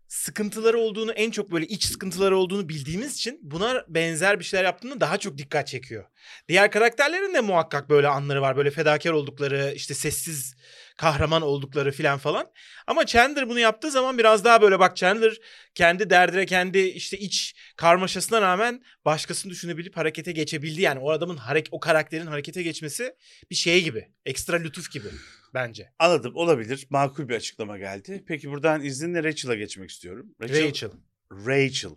sıkıntıları 0.09 0.79
olduğunu 0.79 1.13
en 1.13 1.31
çok 1.31 1.53
böyle 1.53 1.67
iç 1.67 1.85
sıkıntıları 1.85 2.37
olduğunu 2.37 2.69
bildiğimiz 2.69 3.15
için 3.15 3.41
buna 3.43 3.85
benzer 3.89 4.39
bir 4.39 4.45
şeyler 4.45 4.65
yaptığında 4.65 5.01
daha 5.01 5.19
çok 5.19 5.39
dikkat 5.39 5.67
çekiyor. 5.67 6.05
Diğer 6.49 6.71
karakterlerin 6.71 7.35
de 7.35 7.41
muhakkak 7.41 7.91
böyle 7.91 8.09
anları 8.09 8.43
var. 8.43 8.57
Böyle 8.57 8.71
fedakar 8.71 9.11
oldukları 9.11 9.73
işte 9.77 9.95
sessiz 9.95 10.55
kahraman 10.97 11.43
oldukları 11.43 11.93
filan 11.93 12.19
falan. 12.19 12.51
Ama 12.87 13.07
Chandler 13.07 13.49
bunu 13.49 13.59
yaptığı 13.59 13.91
zaman 13.91 14.19
biraz 14.19 14.45
daha 14.45 14.63
böyle 14.63 14.79
bak 14.79 14.97
Chandler 14.97 15.37
kendi 15.75 16.11
derdine 16.11 16.47
kendi 16.47 16.79
işte 16.79 17.19
iç 17.19 17.55
karmaşasına 17.77 18.41
rağmen 18.41 18.83
başkasını 19.05 19.53
düşünebilip 19.53 19.97
harekete 19.97 20.33
geçebildi. 20.33 20.83
Yani 20.83 20.99
o 20.99 21.11
adamın 21.11 21.37
harek 21.37 21.69
o 21.71 21.81
karakterin 21.81 22.27
harekete 22.27 22.63
geçmesi 22.63 23.15
bir 23.51 23.55
şey 23.55 23.85
gibi. 23.85 24.09
Ekstra 24.25 24.57
lütuf 24.57 24.91
gibi 24.93 25.09
bence. 25.55 25.93
Anladım 25.99 26.37
olabilir. 26.37 26.87
Makul 26.91 27.29
bir 27.29 27.35
açıklama 27.35 27.79
geldi. 27.79 28.25
Peki 28.29 28.51
buradan 28.51 28.85
izninle 28.85 29.25
Rachel'a 29.25 29.55
geçmek 29.55 29.91
istiyorum. 29.91 30.35
Rachel. 30.43 30.91
Rachel. 31.33 31.91
Niye 31.91 31.97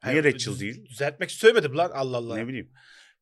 Hayır, 0.00 0.24
Rachel 0.24 0.52
düz- 0.52 0.60
değil? 0.60 0.84
Düzeltmek 0.84 1.30
söylemedim 1.30 1.76
lan 1.76 1.90
Allah 1.94 2.16
Allah. 2.16 2.36
Ne 2.36 2.48
bileyim. 2.48 2.72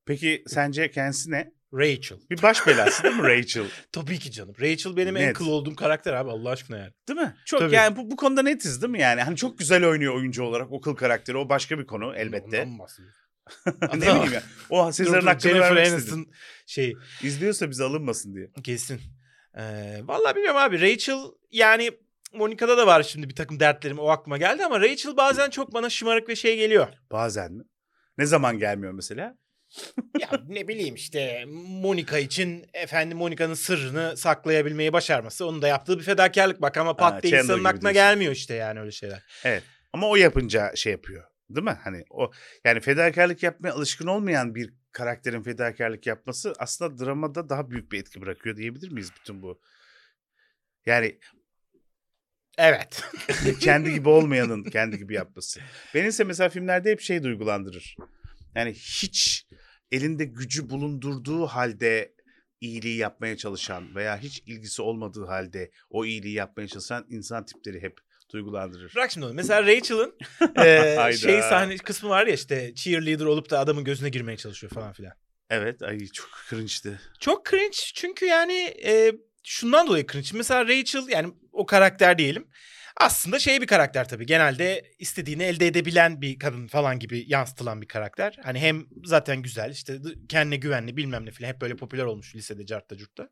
Peki 0.06 0.44
sence 0.46 0.90
kendisi 0.90 1.30
ne? 1.30 1.52
Rachel. 1.74 2.18
Bir 2.30 2.42
baş 2.42 2.66
belası 2.66 3.02
değil 3.02 3.14
mi 3.16 3.22
Rachel? 3.22 3.64
Tabii 3.92 4.18
ki 4.18 4.30
canım. 4.30 4.54
Rachel 4.60 4.96
benim 4.96 5.16
en 5.16 5.28
Net. 5.28 5.36
kıl 5.36 5.46
olduğum 5.46 5.76
karakter 5.76 6.12
abi 6.12 6.30
Allah 6.30 6.50
aşkına 6.50 6.78
yani. 6.78 6.92
Değil 7.08 7.20
mi? 7.20 7.36
Çok 7.46 7.60
Tabii. 7.60 7.74
yani 7.74 7.96
bu, 7.96 8.10
bu 8.10 8.16
konuda 8.16 8.42
netiz 8.42 8.82
değil 8.82 8.90
mi 8.90 9.00
yani? 9.00 9.22
Hani 9.22 9.36
çok 9.36 9.58
güzel 9.58 9.86
oynuyor 9.86 10.14
oyuncu 10.14 10.42
olarak 10.42 10.72
o 10.72 10.80
kıl 10.80 10.94
karakteri. 10.94 11.36
O 11.36 11.48
başka 11.48 11.78
bir 11.78 11.86
konu 11.86 12.16
elbette. 12.16 12.62
Ondan 12.62 14.00
ne 14.00 14.14
bileyim 14.14 14.32
ya. 14.32 14.42
O 14.70 14.92
Sezar'ın 14.92 15.26
hakkını 15.26 15.52
Jennifer 15.52 15.76
vermek. 15.76 15.92
Aniston 15.92 16.26
şey 16.66 16.94
İzliyorsa 17.22 17.70
bize 17.70 17.84
alınmasın 17.84 18.34
diye. 18.34 18.50
kesin. 18.64 19.00
Ee, 19.58 20.00
vallahi 20.04 20.34
bilmiyorum 20.36 20.60
abi. 20.60 20.80
Rachel 20.80 21.18
yani 21.50 21.90
Monica'da 22.34 22.78
da 22.78 22.86
var 22.86 23.02
şimdi 23.02 23.28
bir 23.28 23.34
takım 23.34 23.60
dertlerim 23.60 23.98
o 23.98 24.08
aklıma 24.08 24.36
geldi 24.38 24.64
ama 24.64 24.80
Rachel 24.80 25.16
bazen 25.16 25.50
çok 25.50 25.74
bana 25.74 25.90
şımarık 25.90 26.28
ve 26.28 26.36
şey 26.36 26.56
geliyor. 26.56 26.88
Bazen 27.12 27.52
mi? 27.52 27.62
Ne 28.18 28.26
zaman 28.26 28.58
gelmiyor 28.58 28.92
mesela? 28.92 29.36
Ya 30.20 30.28
ne 30.48 30.68
bileyim 30.68 30.94
işte 30.94 31.44
Monica 31.68 32.18
için 32.18 32.66
efendim 32.74 33.18
Monica'nın 33.18 33.54
sırrını 33.54 34.16
saklayabilmeyi 34.16 34.92
başarması 34.92 35.46
onun 35.46 35.62
da 35.62 35.68
yaptığı 35.68 35.98
bir 35.98 36.04
fedakarlık 36.04 36.62
bak 36.62 36.76
ama 36.76 36.96
pat 36.96 37.22
diye 37.22 37.38
insanın 37.38 37.64
aklına 37.64 37.80
diyorsun. 37.80 37.92
gelmiyor 37.92 38.32
işte 38.32 38.54
yani 38.54 38.80
öyle 38.80 38.90
şeyler. 38.90 39.22
Ama 39.92 40.08
o 40.08 40.16
yapınca 40.16 40.72
şey 40.76 40.92
yapıyor. 40.92 41.24
Değil 41.50 41.64
mi? 41.64 41.78
Hani 41.84 42.04
o 42.10 42.30
yani 42.64 42.80
fedakarlık 42.80 43.42
yapmaya 43.42 43.70
alışkın 43.70 44.06
olmayan 44.06 44.54
bir 44.54 44.74
karakterin 44.92 45.42
fedakarlık 45.42 46.06
yapması 46.06 46.54
aslında 46.58 47.04
dramada 47.04 47.48
daha 47.48 47.70
büyük 47.70 47.92
bir 47.92 48.00
etki 48.00 48.20
bırakıyor 48.20 48.56
diyebilir 48.56 48.90
miyiz 48.92 49.10
bütün 49.20 49.42
bu? 49.42 49.60
Yani 50.86 51.18
Evet. 52.58 53.04
kendi 53.60 53.92
gibi 53.94 54.08
olmayanın 54.08 54.64
kendi 54.64 54.98
gibi 54.98 55.14
yapması. 55.14 55.60
Beni 55.94 56.06
ise 56.08 56.24
mesela 56.24 56.48
filmlerde 56.48 56.90
hep 56.90 57.00
şey 57.00 57.22
duygulandırır. 57.22 57.96
Yani 58.54 58.72
hiç 58.72 59.46
elinde 59.92 60.24
gücü 60.24 60.70
bulundurduğu 60.70 61.46
halde 61.46 62.14
iyiliği 62.60 62.96
yapmaya 62.96 63.36
çalışan 63.36 63.94
veya 63.94 64.18
hiç 64.18 64.42
ilgisi 64.46 64.82
olmadığı 64.82 65.24
halde 65.24 65.70
o 65.90 66.04
iyiliği 66.04 66.34
yapmaya 66.34 66.68
çalışan 66.68 67.06
insan 67.08 67.44
tipleri 67.44 67.82
hep 67.82 67.98
duygulandırır. 68.32 68.94
Bırak 68.94 69.10
şimdi 69.10 69.26
onu. 69.26 69.34
Mesela 69.34 69.62
Rachel'ın 69.62 70.14
e, 70.64 71.12
şey 71.16 71.42
sahne 71.42 71.76
kısmı 71.76 72.08
var 72.08 72.26
ya 72.26 72.34
işte 72.34 72.74
cheerleader 72.74 73.24
olup 73.24 73.50
da 73.50 73.58
adamın 73.58 73.84
gözüne 73.84 74.08
girmeye 74.08 74.36
çalışıyor 74.36 74.72
falan 74.72 74.92
filan. 74.92 75.12
Evet 75.50 75.82
ay 75.82 76.06
çok 76.06 76.28
cringe'ti. 76.50 77.00
Çok 77.20 77.46
cringe 77.46 77.76
çünkü 77.94 78.26
yani 78.26 78.74
e, 78.84 79.12
şundan 79.44 79.86
dolayı 79.86 80.06
cringe. 80.06 80.28
Mesela 80.34 80.68
Rachel 80.68 81.08
yani 81.08 81.34
o 81.52 81.66
karakter 81.66 82.18
diyelim. 82.18 82.48
Aslında 82.96 83.38
şey 83.38 83.60
bir 83.60 83.66
karakter 83.66 84.08
tabii. 84.08 84.26
Genelde 84.26 84.90
istediğini 84.98 85.42
elde 85.42 85.66
edebilen 85.66 86.22
bir 86.22 86.38
kadın 86.38 86.66
falan 86.66 86.98
gibi 86.98 87.24
yansıtılan 87.26 87.82
bir 87.82 87.88
karakter. 87.88 88.36
Hani 88.44 88.58
hem 88.58 88.86
zaten 89.04 89.42
güzel 89.42 89.70
işte 89.70 89.98
kendine 90.28 90.56
güvenli 90.56 90.96
bilmem 90.96 91.26
ne 91.26 91.30
falan 91.30 91.48
hep 91.48 91.60
böyle 91.60 91.76
popüler 91.76 92.04
olmuş 92.04 92.34
lisede 92.34 92.66
cartta 92.66 92.96
curtta. 92.96 93.28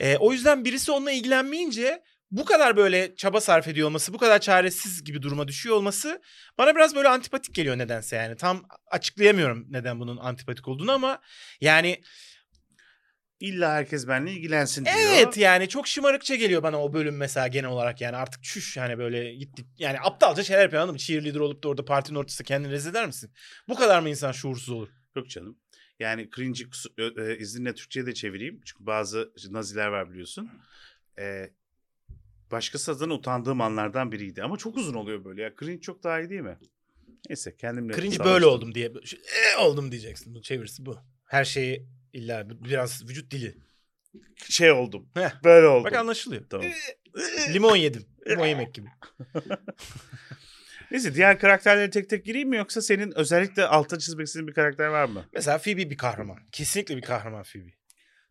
E, 0.00 0.16
o 0.16 0.32
yüzden 0.32 0.64
birisi 0.64 0.92
onunla 0.92 1.12
ilgilenmeyince 1.12 2.02
bu 2.30 2.44
kadar 2.44 2.76
böyle 2.76 3.16
çaba 3.16 3.40
sarf 3.40 3.68
ediyor 3.68 3.88
olması, 3.88 4.12
bu 4.14 4.18
kadar 4.18 4.38
çaresiz 4.38 5.04
gibi 5.04 5.22
duruma 5.22 5.48
düşüyor 5.48 5.76
olması 5.76 6.22
bana 6.58 6.74
biraz 6.74 6.94
böyle 6.94 7.08
antipatik 7.08 7.54
geliyor 7.54 7.78
nedense 7.78 8.16
yani. 8.16 8.36
Tam 8.36 8.62
açıklayamıyorum 8.90 9.66
neden 9.70 10.00
bunun 10.00 10.16
antipatik 10.16 10.68
olduğunu 10.68 10.92
ama 10.92 11.20
yani 11.60 12.02
İlla 13.42 13.72
herkes 13.72 14.08
benimle 14.08 14.32
ilgilensin 14.32 14.84
diyor. 14.84 14.96
Evet 14.98 15.36
yani 15.36 15.68
çok 15.68 15.88
şımarıkça 15.88 16.34
geliyor 16.34 16.62
bana 16.62 16.82
o 16.82 16.92
bölüm 16.92 17.16
mesela 17.16 17.48
genel 17.48 17.70
olarak 17.70 18.00
yani 18.00 18.16
artık 18.16 18.42
çüş 18.42 18.76
yani 18.76 18.98
böyle 18.98 19.34
gitti 19.34 19.64
yani 19.78 20.00
aptalca 20.00 20.42
şeyler 20.42 20.62
yapıyor 20.62 20.82
anladın 20.82 20.94
mı? 20.94 20.98
Cheerleader 20.98 21.40
olup 21.40 21.62
da 21.62 21.68
orada 21.68 21.84
partinin 21.84 22.18
ortasında 22.18 22.46
kendini 22.46 22.72
rezil 22.72 22.90
eder 22.90 23.06
misin? 23.06 23.30
Bu 23.68 23.74
kadar 23.74 24.00
mı 24.00 24.08
insan 24.08 24.32
şuursuz 24.32 24.70
olur? 24.70 24.88
Yok 25.16 25.28
canım. 25.30 25.58
Yani 25.98 26.30
cringe'i 26.36 26.66
e, 27.18 27.38
izninle 27.38 27.74
Türkçe'ye 27.74 28.06
de 28.06 28.14
çevireyim. 28.14 28.60
Çünkü 28.64 28.86
bazı 28.86 29.32
naziler 29.50 29.86
var 29.86 30.10
biliyorsun. 30.10 30.50
Ee, 31.18 31.50
başkası 32.50 32.92
adına 32.92 33.14
utandığım 33.14 33.60
anlardan 33.60 34.12
biriydi. 34.12 34.42
Ama 34.42 34.56
çok 34.56 34.76
uzun 34.76 34.94
oluyor 34.94 35.24
böyle 35.24 35.42
ya. 35.42 35.52
Cringe 35.60 35.80
çok 35.80 36.02
daha 36.02 36.20
iyi 36.20 36.30
değil 36.30 36.40
mi? 36.40 36.58
Neyse 37.28 37.56
kendimle 37.56 37.92
Cringe 37.92 38.16
savaştım. 38.16 38.34
böyle 38.34 38.46
oldum 38.46 38.74
diye 38.74 38.92
e, 39.54 39.58
oldum 39.60 39.90
diyeceksin. 39.90 40.34
Bu 40.34 40.42
çevirisi 40.42 40.86
bu. 40.86 40.98
Her 41.24 41.44
şeyi 41.44 41.86
illa 42.12 42.50
biraz 42.50 43.08
vücut 43.08 43.30
dili. 43.30 43.54
Şey 44.48 44.70
oldum. 44.70 45.08
Heh. 45.14 45.30
Böyle 45.44 45.66
oldum. 45.66 45.84
Bak 45.84 45.94
anlaşılıyor. 45.94 46.42
Tamam. 46.50 46.66
Limon 47.54 47.76
yedim. 47.76 48.06
Limon 48.28 48.46
yemek 48.46 48.74
gibi. 48.74 48.88
Neyse 50.90 51.14
diğer 51.14 51.38
karakterleri 51.38 51.90
tek 51.90 52.10
tek 52.10 52.24
gireyim 52.24 52.48
mi 52.48 52.56
yoksa 52.56 52.82
senin 52.82 53.12
özellikle 53.18 53.66
altına 53.66 53.98
çizmek 53.98 54.26
istediğin 54.26 54.48
bir 54.48 54.54
karakter 54.54 54.86
var 54.86 55.04
mı? 55.04 55.24
Mesela 55.32 55.58
Phoebe 55.58 55.90
bir 55.90 55.96
kahraman. 55.96 56.38
Kesinlikle 56.52 56.96
bir 56.96 57.02
kahraman 57.02 57.42
Phoebe. 57.42 57.70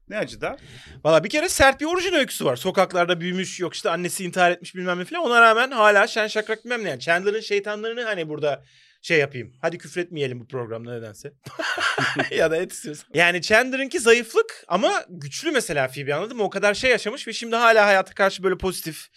Ne 0.10 0.18
açıdan? 0.18 0.58
Valla 1.04 1.24
bir 1.24 1.30
kere 1.30 1.50
sert 1.50 1.82
bir 1.82 1.86
orijin 1.86 2.14
öyküsü 2.14 2.46
var. 2.46 2.56
Sokaklarda 2.56 3.22
büyümüş 3.22 3.60
yok 3.60 3.74
işte 3.74 3.90
annesi 3.90 4.24
intihar 4.26 4.52
etmiş 4.52 4.76
bilmem 4.76 5.00
ne 5.00 5.06
falan. 5.06 5.24
Ona 5.24 5.42
rağmen 5.42 5.72
hala 5.72 6.08
şen 6.08 6.28
şakrak 6.28 6.66
bilmem 6.66 6.84
ne. 6.84 6.90
Yani 6.90 7.00
Chandler'ın 7.00 7.40
şeytanlarını 7.40 8.04
hani 8.04 8.30
burada 8.30 8.64
şey 9.02 9.20
yapayım. 9.20 9.54
Hadi 9.62 9.78
küfretmeyelim 9.78 10.40
bu 10.40 10.48
programda 10.48 10.94
nedense. 10.94 11.34
ya 12.32 12.52
da 12.52 12.58
et 12.58 12.72
istiyorsan. 12.72 13.10
Yani 13.14 13.42
Chandler'ınki 13.42 14.00
zayıflık 14.00 14.64
ama 14.68 15.06
güçlü 15.10 15.52
mesela 15.52 15.88
Phoebe 15.88 16.16
anladın 16.16 16.38
mı? 16.38 16.44
O 16.44 16.50
kadar 16.50 16.74
şey 16.74 16.92
yaşamış 16.92 17.28
ve 17.28 17.34
şimdi 17.34 17.56
hala 17.56 17.86
hayata 17.86 18.14
karşı 18.14 18.44
böyle 18.44 18.58
pozitif. 18.58 19.08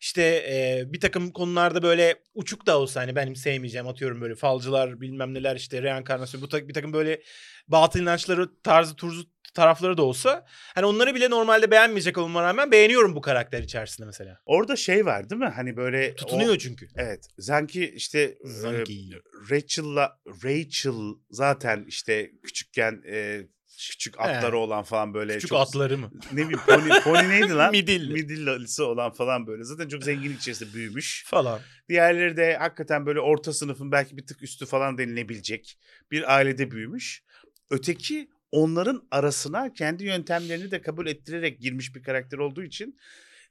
İşte 0.00 0.22
e, 0.22 0.84
bir 0.92 1.00
takım 1.00 1.30
konularda 1.30 1.82
böyle 1.82 2.14
uçuk 2.34 2.66
da 2.66 2.78
olsa 2.78 3.00
hani 3.00 3.16
benim 3.16 3.36
sevmeyeceğim 3.36 3.88
atıyorum 3.88 4.20
böyle 4.20 4.34
falcılar 4.34 5.00
bilmem 5.00 5.34
neler 5.34 5.56
işte 5.56 5.82
reenkarnasyon 5.82 6.42
bu 6.42 6.48
tak- 6.48 6.68
bir 6.68 6.74
takım 6.74 6.92
böyle 6.92 7.22
batıl 7.68 8.00
inançları 8.00 8.62
tarzı 8.62 8.96
turzu 8.96 9.24
tarafları 9.54 9.96
da 9.96 10.02
olsa 10.02 10.46
hani 10.74 10.86
onları 10.86 11.14
bile 11.14 11.30
normalde 11.30 11.70
beğenmeyecek 11.70 12.18
olmama 12.18 12.42
rağmen 12.42 12.70
beğeniyorum 12.70 13.16
bu 13.16 13.20
karakter 13.20 13.62
içerisinde 13.62 14.06
mesela. 14.06 14.38
Orada 14.46 14.76
şey 14.76 15.06
var 15.06 15.30
değil 15.30 15.40
mi? 15.40 15.52
Hani 15.56 15.76
böyle... 15.76 16.10
o- 16.12 16.16
Tutunuyor 16.16 16.58
çünkü. 16.58 16.88
Evet. 16.96 17.26
Zanki 17.38 17.90
işte 17.96 18.38
Zanki. 18.44 18.92
e, 18.92 19.16
Rachel'la 19.54 20.18
Rachel 20.44 21.14
zaten 21.30 21.84
işte 21.88 22.30
küçükken 22.42 23.02
e, 23.06 23.42
küçük 23.78 24.20
atları 24.20 24.58
olan 24.58 24.82
falan 24.82 25.14
böyle 25.14 25.34
Küçük 25.34 25.50
çok 25.50 25.60
atları 25.60 25.98
mı? 25.98 26.10
ne 26.32 26.36
bileyim 26.48 26.60
pony, 26.66 26.88
pony 27.04 27.28
neydi 27.28 27.52
lan? 27.52 27.70
Midilli. 27.72 28.12
Midillisi 28.12 28.82
olan 28.82 29.12
falan 29.12 29.46
böyle. 29.46 29.64
Zaten 29.64 29.88
çok 29.88 30.04
zenginlik 30.04 30.40
içerisinde 30.40 30.74
büyümüş. 30.74 31.24
Falan. 31.26 31.60
Diğerleri 31.88 32.36
de 32.36 32.56
hakikaten 32.56 33.06
böyle 33.06 33.20
orta 33.20 33.52
sınıfın 33.52 33.92
belki 33.92 34.16
bir 34.16 34.26
tık 34.26 34.42
üstü 34.42 34.66
falan 34.66 34.98
denilebilecek 34.98 35.78
bir 36.10 36.34
ailede 36.36 36.70
büyümüş. 36.70 37.22
Öteki 37.70 38.30
onların 38.52 39.08
arasına 39.10 39.72
kendi 39.72 40.04
yöntemlerini 40.04 40.70
de 40.70 40.82
kabul 40.82 41.06
ettirerek 41.06 41.60
girmiş 41.60 41.94
bir 41.94 42.02
karakter 42.02 42.38
olduğu 42.38 42.62
için 42.62 42.98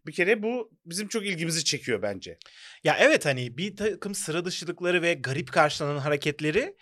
bir 0.06 0.12
kere 0.12 0.44
bu 0.44 0.72
bizim 0.86 1.08
çok 1.08 1.26
ilgimizi 1.26 1.64
çekiyor 1.64 2.02
bence. 2.02 2.38
Ya 2.84 2.98
evet 3.00 3.26
hani 3.26 3.58
bir 3.58 3.76
takım 3.76 4.16
sıra 4.16 4.46
dışılıkları 4.46 5.02
ve 5.02 5.14
garip 5.14 5.52
karşılanan 5.52 5.98
hareketleri 5.98 6.76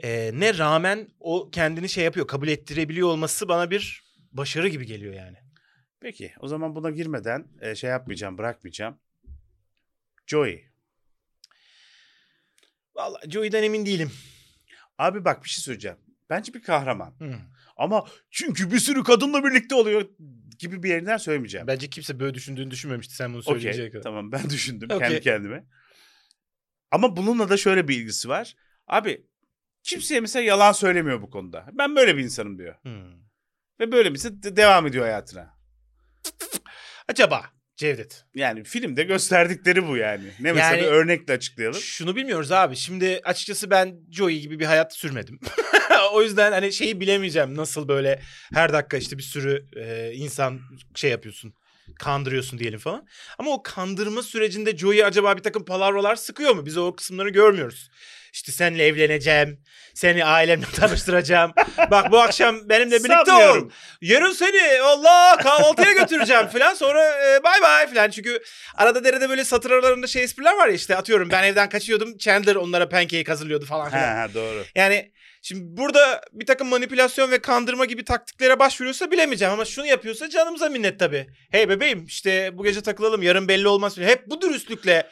e, 0.00 0.30
ne 0.34 0.58
rağmen 0.58 1.08
o 1.20 1.50
kendini 1.50 1.88
şey 1.88 2.04
yapıyor 2.04 2.26
kabul 2.26 2.48
ettirebiliyor 2.48 3.08
olması 3.08 3.48
bana 3.48 3.70
bir 3.70 4.02
başarı 4.32 4.68
gibi 4.68 4.86
geliyor 4.86 5.14
yani. 5.14 5.36
Peki 6.00 6.32
o 6.40 6.48
zaman 6.48 6.74
buna 6.74 6.90
girmeden 6.90 7.46
e, 7.60 7.74
şey 7.74 7.90
yapmayacağım 7.90 8.38
bırakmayacağım. 8.38 8.98
Joey. 10.26 10.68
Vallahi 12.94 13.30
Joey'den 13.30 13.62
emin 13.62 13.86
değilim. 13.86 14.12
Abi 14.98 15.24
bak 15.24 15.44
bir 15.44 15.48
şey 15.48 15.62
söyleyeceğim. 15.62 15.98
Bence 16.30 16.54
bir 16.54 16.62
kahraman. 16.62 17.14
Hı. 17.18 17.34
Ama 17.76 18.04
çünkü 18.30 18.70
bir 18.72 18.78
sürü 18.78 19.02
kadınla 19.02 19.44
birlikte 19.44 19.74
oluyor 19.74 20.08
gibi 20.58 20.82
bir 20.82 20.88
yerinden 20.88 21.16
söylemeyeceğim. 21.16 21.66
Bence 21.66 21.90
kimse 21.90 22.20
böyle 22.20 22.34
düşündüğünü 22.34 22.70
düşünmemişti 22.70 23.14
sen 23.14 23.32
bunu 23.32 23.40
Okey 23.40 23.52
söyleyeceği 23.54 23.90
kadar. 23.90 24.02
tamam 24.02 24.32
ben 24.32 24.44
düşündüm 24.50 24.88
Okey. 24.92 25.08
kendi 25.08 25.20
kendime. 25.20 25.64
Ama 26.90 27.16
bununla 27.16 27.48
da 27.48 27.56
şöyle 27.56 27.88
bir 27.88 27.96
ilgisi 27.96 28.28
var. 28.28 28.56
Abi 28.86 29.26
kimseye 29.82 30.20
mesela 30.20 30.42
yalan 30.42 30.72
söylemiyor 30.72 31.22
bu 31.22 31.30
konuda. 31.30 31.66
Ben 31.72 31.96
böyle 31.96 32.16
bir 32.16 32.22
insanım 32.24 32.58
diyor. 32.58 32.74
Hı. 32.82 33.12
Ve 33.80 33.92
böyle 33.92 34.10
birisi 34.10 34.42
de- 34.42 34.56
devam 34.56 34.86
ediyor 34.86 35.04
hayatına. 35.04 35.58
Acaba 37.08 37.44
Cevdet. 37.78 38.24
Yani 38.34 38.64
filmde 38.64 39.02
gösterdikleri 39.02 39.88
bu 39.88 39.96
yani. 39.96 40.24
Ne 40.40 40.52
mesela 40.52 40.76
Yani- 40.76 40.82
bir 40.82 40.86
örnekle 40.86 41.32
açıklayalım. 41.32 41.80
Şunu 41.80 42.16
bilmiyoruz 42.16 42.52
abi. 42.52 42.76
Şimdi 42.76 43.20
açıkçası 43.24 43.70
ben 43.70 43.96
Joey 44.10 44.40
gibi 44.40 44.58
bir 44.60 44.64
hayat 44.64 44.94
sürmedim. 44.94 45.40
o 46.12 46.22
yüzden 46.22 46.52
hani 46.52 46.72
şeyi 46.72 47.00
bilemeyeceğim. 47.00 47.56
Nasıl 47.56 47.88
böyle 47.88 48.20
her 48.54 48.72
dakika 48.72 48.96
işte 48.96 49.18
bir 49.18 49.22
sürü 49.22 49.66
e, 49.76 50.12
insan 50.14 50.60
şey 50.94 51.10
yapıyorsun. 51.10 51.54
Kandırıyorsun 51.98 52.58
diyelim 52.58 52.78
falan. 52.78 53.06
Ama 53.38 53.50
o 53.50 53.62
kandırma 53.62 54.22
sürecinde 54.22 54.76
Joey 54.76 55.04
acaba 55.04 55.36
bir 55.36 55.42
takım 55.42 55.64
palavralar 55.64 56.16
sıkıyor 56.16 56.54
mu? 56.54 56.66
Biz 56.66 56.76
o 56.76 56.96
kısımları 56.96 57.28
görmüyoruz. 57.28 57.90
İşte 58.32 58.52
seninle 58.52 58.86
evleneceğim. 58.86 59.60
Seni 59.94 60.24
ailemle 60.24 60.66
tanıştıracağım. 60.76 61.52
Bak 61.90 62.12
bu 62.12 62.18
akşam 62.20 62.68
benimle 62.68 62.98
birlikte 62.98 63.20
ol. 63.20 63.24
Sanmıyorum. 63.26 63.72
Yarın 64.00 64.32
seni 64.32 64.80
Allah 64.82 65.36
kahvaltıya 65.42 65.92
götüreceğim 65.92 66.46
falan 66.52 66.74
sonra 66.74 67.04
e, 67.04 67.44
bay 67.44 67.62
bay 67.62 67.86
falan. 67.94 68.10
Çünkü 68.10 68.42
arada 68.74 69.04
derede 69.04 69.28
böyle 69.28 69.44
satır 69.44 69.70
aralarında 69.70 70.06
şey 70.06 70.22
espriler 70.22 70.56
var 70.56 70.68
ya 70.68 70.74
işte 70.74 70.96
atıyorum 70.96 71.30
ben 71.30 71.44
evden 71.44 71.68
kaçıyordum 71.68 72.18
Chandler 72.18 72.54
onlara 72.56 72.88
pancake 72.88 73.24
hazırlıyordu 73.24 73.64
falan 73.64 73.90
filan. 73.90 74.16
ha 74.16 74.34
doğru. 74.34 74.64
Yani 74.74 75.12
şimdi 75.42 75.62
burada 75.64 76.20
bir 76.32 76.46
takım 76.46 76.68
manipülasyon 76.68 77.30
ve 77.30 77.38
kandırma 77.38 77.84
gibi 77.84 78.04
taktiklere 78.04 78.58
başvuruyorsa 78.58 79.10
bilemeyeceğim 79.10 79.54
ama 79.54 79.64
şunu 79.64 79.86
yapıyorsa 79.86 80.30
canımıza 80.30 80.68
minnet 80.68 80.98
tabii. 81.00 81.26
Hey 81.50 81.68
bebeğim 81.68 82.04
işte 82.06 82.50
bu 82.52 82.64
gece 82.64 82.80
takılalım 82.80 83.22
yarın 83.22 83.48
belli 83.48 83.68
olmaz. 83.68 83.98
Hep 83.98 84.26
bu 84.26 84.42
dürüstlükle 84.42 85.08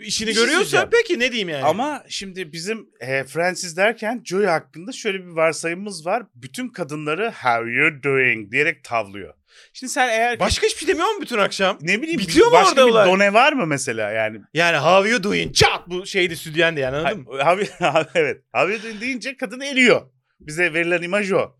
işini 0.00 0.28
Bir 0.28 0.34
şey 0.34 0.44
görüyorsa 0.44 0.88
peki 0.90 1.18
ne 1.18 1.30
diyeyim 1.30 1.48
yani. 1.48 1.64
Ama 1.64 2.04
şimdi 2.08 2.52
bizim 2.52 2.88
e, 3.00 3.24
Francis 3.24 3.76
derken 3.76 4.22
Joey 4.24 4.46
hakkında 4.46 4.92
şöyle 4.92 5.18
bir 5.18 5.30
varsayımımız 5.30 6.06
var. 6.06 6.22
Bütün 6.34 6.68
kadınları 6.68 7.32
how 7.32 7.70
you 7.70 8.02
doing 8.02 8.52
diyerek 8.52 8.84
tavlıyor. 8.84 9.34
Şimdi 9.72 9.92
sen 9.92 10.08
eğer 10.08 10.40
Başka 10.40 10.66
hiçbir 10.66 10.78
şey 10.78 10.88
demiyor 10.88 11.08
mu 11.08 11.22
bütün 11.22 11.38
akşam? 11.38 11.78
ne 11.80 12.02
bileyim 12.02 12.20
Bitiyor 12.20 12.46
mu 12.46 12.52
başka 12.52 12.70
orada 12.70 12.86
bir 12.86 12.90
olay? 12.90 13.06
done 13.08 13.32
var 13.34 13.52
mı 13.52 13.66
mesela 13.66 14.10
yani? 14.10 14.40
Yani 14.54 14.76
how 14.76 15.10
you 15.10 15.22
doing? 15.22 15.54
Çat 15.54 15.88
bu 15.88 16.06
şeydi 16.06 16.36
stüdyendi 16.36 16.80
yani 16.80 16.96
anladın 16.96 17.18
mı? 17.18 17.44
How, 17.44 17.66
evet. 18.20 18.42
How 18.54 18.72
you 18.72 18.82
doing 18.82 19.00
deyince 19.00 19.36
kadın 19.36 19.60
eliyor. 19.60 20.02
Bize 20.40 20.74
verilen 20.74 21.02
imaj 21.02 21.32
o. 21.32 21.56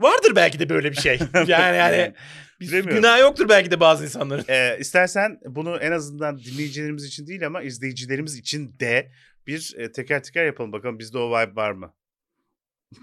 Vardır 0.00 0.32
belki 0.36 0.58
de 0.58 0.68
böyle 0.68 0.90
bir 0.92 0.96
şey. 0.96 1.18
Yani 1.46 1.76
yani 1.76 2.14
bir 2.62 2.68
Bilemiyorum. 2.68 2.96
günah 3.02 3.20
yoktur 3.20 3.48
belki 3.48 3.70
de 3.70 3.80
bazı 3.80 4.04
insanların. 4.04 4.44
Ee, 4.48 4.76
istersen 4.80 5.40
bunu 5.44 5.76
en 5.76 5.92
azından 5.92 6.38
dinleyicilerimiz 6.38 7.04
için 7.04 7.26
değil 7.26 7.46
ama 7.46 7.62
izleyicilerimiz 7.62 8.36
için 8.36 8.78
de 8.80 9.12
bir 9.46 9.74
e, 9.76 9.92
teker 9.92 10.22
teker 10.22 10.46
yapalım. 10.46 10.72
Bakalım 10.72 10.98
bizde 10.98 11.18
o 11.18 11.30
vibe 11.30 11.56
var 11.56 11.72
mı? 11.72 11.94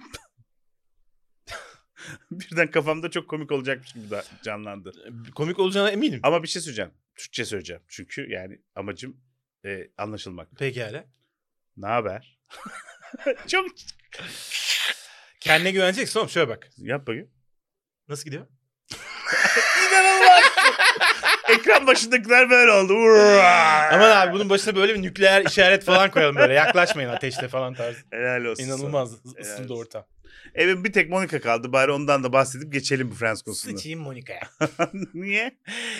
Birden 2.31 2.71
kafamda 2.71 3.11
çok 3.11 3.27
komik 3.29 3.51
olacakmış 3.51 3.93
gibi 3.93 4.09
da 4.09 4.23
canlandı. 4.43 4.91
Komik 5.35 5.59
olacağına 5.59 5.89
eminim. 5.91 6.19
Ama 6.23 6.43
bir 6.43 6.47
şey 6.47 6.61
söyleyeceğim. 6.61 6.91
Türkçe 7.15 7.45
söyleyeceğim. 7.45 7.81
Çünkü 7.87 8.29
yani 8.29 8.61
amacım 8.75 9.17
e, 9.65 9.89
anlaşılmak. 9.97 10.51
Pekala. 10.51 11.05
Ne 11.77 11.85
haber? 11.87 12.39
çok 13.47 13.65
Kendine 15.39 15.71
güveneceksin 15.71 16.19
oğlum 16.19 16.29
şöyle 16.29 16.47
bak. 16.49 16.69
yap 16.77 17.01
bakayım. 17.07 17.29
Nasıl 18.07 18.25
gidiyor? 18.25 18.47
İnanılmaz. 19.89 20.43
Ekran 21.49 21.87
başındakiler 21.87 22.49
böyle 22.49 22.71
oldu. 22.71 22.93
Aman 23.93 24.09
abi 24.11 24.33
bunun 24.33 24.49
başına 24.49 24.75
böyle 24.75 24.93
bir 24.95 25.01
nükleer 25.01 25.45
işaret 25.45 25.85
falan 25.85 26.11
koyalım 26.11 26.35
böyle. 26.35 26.53
Yaklaşmayın 26.53 27.09
ateşle 27.09 27.47
falan 27.47 27.73
tarzı. 27.73 27.97
Helal 28.11 28.45
olsun. 28.45 28.63
sana. 28.63 28.75
İnanılmaz 28.75 29.09
Helal 29.11 29.41
ısındı 29.53 29.73
olsun. 29.73 29.83
ortam. 29.85 30.03
Evin 30.55 30.83
bir 30.83 30.93
tek 30.93 31.09
Monika 31.09 31.41
kaldı. 31.41 31.73
Bari 31.73 31.91
ondan 31.91 32.23
da 32.23 32.33
bahsedip 32.33 32.73
geçelim 32.73 33.11
bu 33.11 33.15
Frans 33.15 33.41
konusunda. 33.41 33.77
Sıçayım 33.77 33.99
Monika'ya. 33.99 34.41
Niye? 35.13 35.57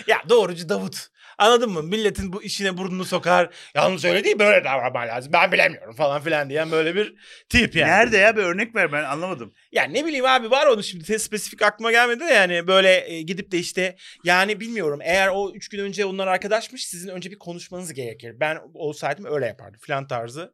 ya 0.08 0.18
doğrucu 0.30 0.70
Davut. 0.70 1.08
Anladın 1.38 1.72
mı? 1.72 1.84
Milletin 1.84 2.34
bu 2.34 2.44
işine 2.44 2.78
burnunu 2.78 3.06
sokar. 3.06 3.50
Yalnız 3.76 4.06
öyle 4.06 4.24
değil 4.24 4.40
böyle 4.40 4.64
davranman 4.64 5.08
lazım. 5.08 5.34
Ben 5.34 5.52
bilemiyorum 5.52 5.96
falan 5.96 6.22
filan 6.22 6.50
diyen 6.50 6.72
böyle 6.72 6.96
bir 6.96 7.16
tip 7.50 7.76
yani. 7.76 7.92
Nerede 7.92 8.18
ya? 8.18 8.38
Bir 8.38 8.44
örnek 8.44 8.76
ver 8.76 8.92
ben 8.92 9.04
anlamadım. 9.04 9.54
Ya 9.72 9.84
ne 9.84 10.06
bileyim 10.06 10.26
abi 10.26 10.52
var 10.52 10.68
onu 10.68 10.84
şimdi 10.84 11.20
spesifik 11.20 11.62
aklıma 11.62 11.92
gelmedi 11.92 12.20
de 12.20 12.34
yani 12.34 12.68
böyle 12.68 13.12
e, 13.12 13.22
gidip 13.22 13.52
de 13.52 13.58
işte 13.58 13.96
yani 14.24 14.60
bilmiyorum 14.60 15.00
eğer 15.04 15.28
o 15.28 15.52
üç 15.54 15.70
gün 15.70 15.80
önce 15.80 16.06
onlar 16.06 16.28
arkadaşmış 16.28 16.88
sizin 16.88 17.10
önce 17.10 17.32
bir 17.32 17.40
konuşmanız 17.40 17.94
gerekir. 17.94 18.36
Ben 18.40 18.58
olsaydım 18.74 19.26
öyle 19.26 19.46
yapardım 19.46 19.80
filan 19.80 20.08
tarzı 20.08 20.54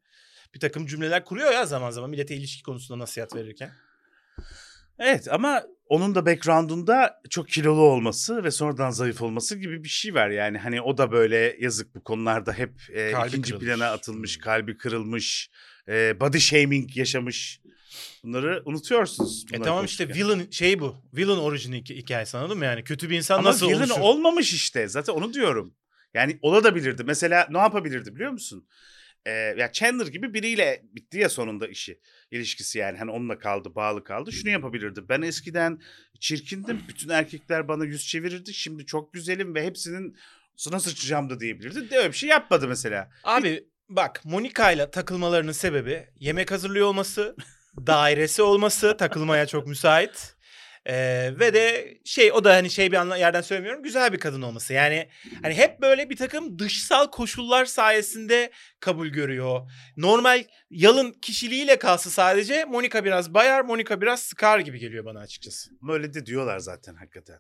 bir 0.56 0.60
takım 0.60 0.86
cümleler 0.86 1.26
kuruyor 1.26 1.52
ya 1.52 1.66
zaman 1.66 1.90
zaman 1.92 2.10
millete 2.10 2.36
ilişki 2.36 2.64
konusunda 2.64 3.00
nasihat 3.04 3.36
verirken. 3.36 3.72
Evet 5.00 5.28
ama 5.32 5.64
onun 5.88 6.16
da 6.16 6.26
background'unda 6.26 7.22
çok 7.30 7.50
kilolu 7.50 7.82
olması 7.82 8.44
ve 8.44 8.52
sonradan 8.52 8.90
zayıf 8.90 9.22
olması 9.22 9.56
gibi 9.58 9.84
bir 9.84 9.90
şey 9.90 10.14
var. 10.14 10.30
Yani 10.30 10.58
hani 10.58 10.82
o 10.82 10.98
da 10.98 11.12
böyle 11.12 11.58
yazık 11.60 11.96
bu 11.96 12.04
konularda 12.04 12.54
hep 12.54 12.72
e, 12.94 13.12
Kalbi 13.12 13.28
ikinci 13.28 13.52
kırılmış. 13.52 13.68
plana 13.68 13.92
atılmış, 13.92 14.36
Hmm. 14.36 14.44
kalbi 14.44 14.78
kırılmış, 14.78 15.50
e, 15.90 16.20
body 16.20 16.38
shaming 16.40 16.98
yaşamış. 16.98 17.60
Bunları 18.24 18.62
unutuyorsunuz. 18.66 19.46
E 19.46 19.54
bunları 19.54 19.64
tamam 19.64 19.86
işte 19.86 20.08
villain 20.10 20.52
şey 20.52 20.80
bu. 20.80 20.96
Villain 21.14 21.38
orijini 21.38 21.78
hik- 21.78 21.96
hikayesi 21.96 22.38
anladın 22.38 22.58
mı 22.58 22.66
yani? 22.66 22.84
Kötü 22.84 23.10
bir 23.10 23.18
insan 23.18 23.40
Ama 23.40 23.50
nasıl 23.50 23.66
villain 23.70 23.80
oluşur? 23.90 24.00
olmamış 24.02 24.54
işte. 24.54 24.88
Zaten 24.88 25.14
onu 25.14 25.34
diyorum. 25.34 25.74
Yani 26.14 26.40
olabilirdi. 26.42 27.04
Mesela 27.04 27.48
ne 27.50 27.58
yapabilirdi 27.58 28.16
biliyor 28.16 28.32
musun? 28.32 28.68
Ee, 29.26 29.32
ya 29.32 29.72
Chandler 29.72 30.08
gibi 30.08 30.34
biriyle 30.34 30.82
bitti 30.96 31.20
ya 31.20 31.30
sonunda 31.30 31.68
işi. 31.68 32.00
ilişkisi 32.32 32.80
yani. 32.80 32.98
Hani 32.98 33.12
onunla 33.12 33.40
kaldı, 33.40 33.76
bağlı 33.76 34.04
kaldı. 34.04 34.32
Şunu 34.32 34.50
yapabilirdi. 34.52 35.10
Ben 35.10 35.22
eskiden 35.22 35.82
çirkindim. 36.20 36.82
Bütün 36.88 37.10
erkekler 37.10 37.68
bana 37.68 37.86
yüz 37.86 38.08
çevirirdi. 38.08 38.54
Şimdi 38.54 38.86
çok 38.86 39.14
güzelim 39.14 39.56
ve 39.56 39.66
hepsinin 39.66 40.18
sına 40.56 40.80
sıçacağım 40.80 41.30
da 41.30 41.40
diyebilirdi. 41.40 41.90
De 41.90 41.98
öyle 41.98 42.08
bir 42.12 42.18
şey 42.18 42.30
yapmadı 42.30 42.68
mesela. 42.68 43.10
Abi 43.24 43.64
bak 43.90 44.22
Monika 44.26 44.72
ile 44.72 44.92
takılmalarının 44.92 45.52
sebebi 45.52 46.08
yemek 46.20 46.52
hazırlıyor 46.52 46.88
olması, 46.88 47.36
dairesi 47.78 48.42
olması, 48.42 48.98
takılmaya 48.98 49.46
çok 49.46 49.68
müsait. 49.68 50.35
Ee, 50.90 51.32
ve 51.40 51.54
de 51.54 51.98
şey 52.06 52.32
o 52.32 52.44
da 52.44 52.54
hani 52.54 52.70
şey 52.70 52.92
bir 52.92 52.98
anla- 52.98 53.18
yerden 53.18 53.42
söylemiyorum 53.42 53.84
güzel 53.84 54.14
bir 54.14 54.18
kadın 54.20 54.42
olması. 54.42 54.74
Yani 54.74 55.10
hani 55.42 55.54
hep 55.54 55.82
böyle 55.82 56.10
bir 56.10 56.16
takım 56.18 56.60
dışsal 56.60 57.12
koşullar 57.12 57.66
sayesinde 57.66 58.52
kabul 58.80 59.08
görüyor. 59.08 59.72
Normal 59.98 60.44
yalın 60.70 61.12
kişiliğiyle 61.12 61.80
kalsa 61.80 62.10
sadece 62.10 62.66
Monika 62.66 63.06
biraz 63.06 63.34
bayar, 63.34 63.62
Monika 63.62 64.02
biraz 64.02 64.20
sıkar 64.22 64.60
gibi 64.60 64.80
geliyor 64.80 65.06
bana 65.06 65.20
açıkçası. 65.20 65.70
Ama 65.82 65.94
öyle 65.94 66.14
de 66.14 66.26
diyorlar 66.26 66.60
zaten 66.60 66.96
hakikaten. 66.96 67.40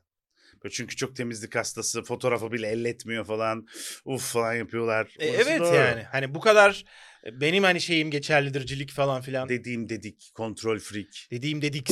Böyle 0.64 0.74
çünkü 0.74 0.96
çok 0.96 1.16
temizlik 1.16 1.56
hastası. 1.56 2.04
Fotoğrafı 2.04 2.52
bile 2.52 2.68
elletmiyor 2.68 3.26
falan. 3.26 3.68
Uf 4.06 4.34
falan 4.34 4.54
yapıyorlar. 4.54 5.16
E, 5.20 5.30
Orası 5.30 5.50
evet 5.50 5.60
doğru. 5.60 5.76
yani 5.76 6.04
hani 6.04 6.36
bu 6.36 6.40
kadar 6.40 6.86
e, 7.26 7.42
benim 7.42 7.64
hani 7.64 7.82
şeyim 7.82 8.12
geçerlidircilik 8.12 8.92
falan 8.92 9.22
filan 9.22 9.50
Dediğim 9.50 9.90
dedik. 9.90 10.32
Kontrol 10.36 10.80
freak. 10.80 11.08
dediğim 11.32 11.62
dedik. 11.62 11.92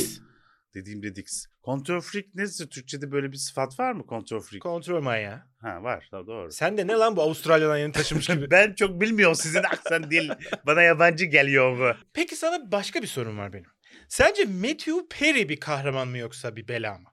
Dediğim 0.75 1.03
dedik. 1.03 1.27
Kontrol 1.61 2.01
freak 2.01 2.35
nedir? 2.35 2.67
Türkçe'de 2.69 3.11
böyle 3.11 3.31
bir 3.31 3.37
sıfat 3.37 3.79
var 3.79 3.91
mı? 3.91 4.05
Kontrol 4.05 4.39
freak. 4.39 4.61
Kontrol 4.61 5.01
manyağı. 5.01 5.41
ha 5.61 5.83
var. 5.83 6.07
Tabii 6.11 6.27
doğru. 6.27 6.51
Sen 6.51 6.77
de 6.77 6.87
ne 6.87 6.93
lan 6.93 7.15
bu 7.15 7.21
Avustralya'dan 7.21 7.77
yeni 7.77 7.91
taşımış 7.91 8.27
gibi. 8.27 8.51
ben 8.51 8.73
çok 8.73 9.01
bilmiyorum 9.01 9.35
sizin 9.35 9.63
aksan 9.63 10.11
dil. 10.11 10.29
Bana 10.65 10.81
yabancı 10.81 11.25
geliyor 11.25 11.79
bu. 11.79 11.99
Peki 12.13 12.35
sana 12.35 12.71
başka 12.71 13.01
bir 13.01 13.07
sorum 13.07 13.37
var 13.37 13.53
benim. 13.53 13.69
Sence 14.07 14.45
Matthew 14.45 15.07
Perry 15.09 15.49
bir 15.49 15.59
kahraman 15.59 16.07
mı 16.07 16.17
yoksa 16.17 16.55
bir 16.55 16.67
bela 16.67 16.97
mı? 16.97 17.09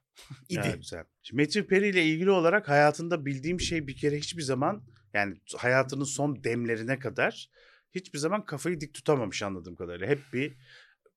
İdi. 0.48 0.60
Ha, 0.60 0.76
güzel. 0.76 1.04
Şimdi 1.22 1.42
Matthew 1.42 1.66
Perry 1.66 1.88
ile 1.88 2.04
ilgili 2.04 2.30
olarak 2.30 2.68
hayatında 2.68 3.26
bildiğim 3.26 3.60
şey 3.60 3.86
bir 3.86 3.96
kere 3.96 4.16
hiçbir 4.16 4.42
zaman 4.42 4.82
yani 5.14 5.36
hayatının 5.58 6.04
son 6.04 6.44
demlerine 6.44 6.98
kadar 6.98 7.50
hiçbir 7.94 8.18
zaman 8.18 8.44
kafayı 8.44 8.80
dik 8.80 8.94
tutamamış 8.94 9.42
anladığım 9.42 9.76
kadarıyla. 9.76 10.06
Hep 10.06 10.20
bir 10.32 10.56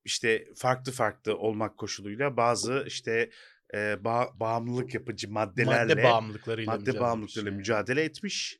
işte 0.04 0.44
farklı 0.56 0.92
farklı 0.92 1.36
olmak 1.36 1.78
koşuluyla 1.78 2.36
bazı 2.36 2.84
işte 2.86 3.30
e, 3.74 3.76
ba- 3.78 4.40
bağımlılık 4.40 4.94
yapıcı 4.94 5.30
maddelerle 5.30 5.94
Madde 5.94 6.04
bağımlılıklarıyla 6.04 6.72
madde 6.72 6.80
mücadele 6.80 7.00
bağımlılıklarıyla 7.00 7.50
etmiş. 7.52 7.68
mücadele 7.68 8.02
etmiş. 8.02 8.58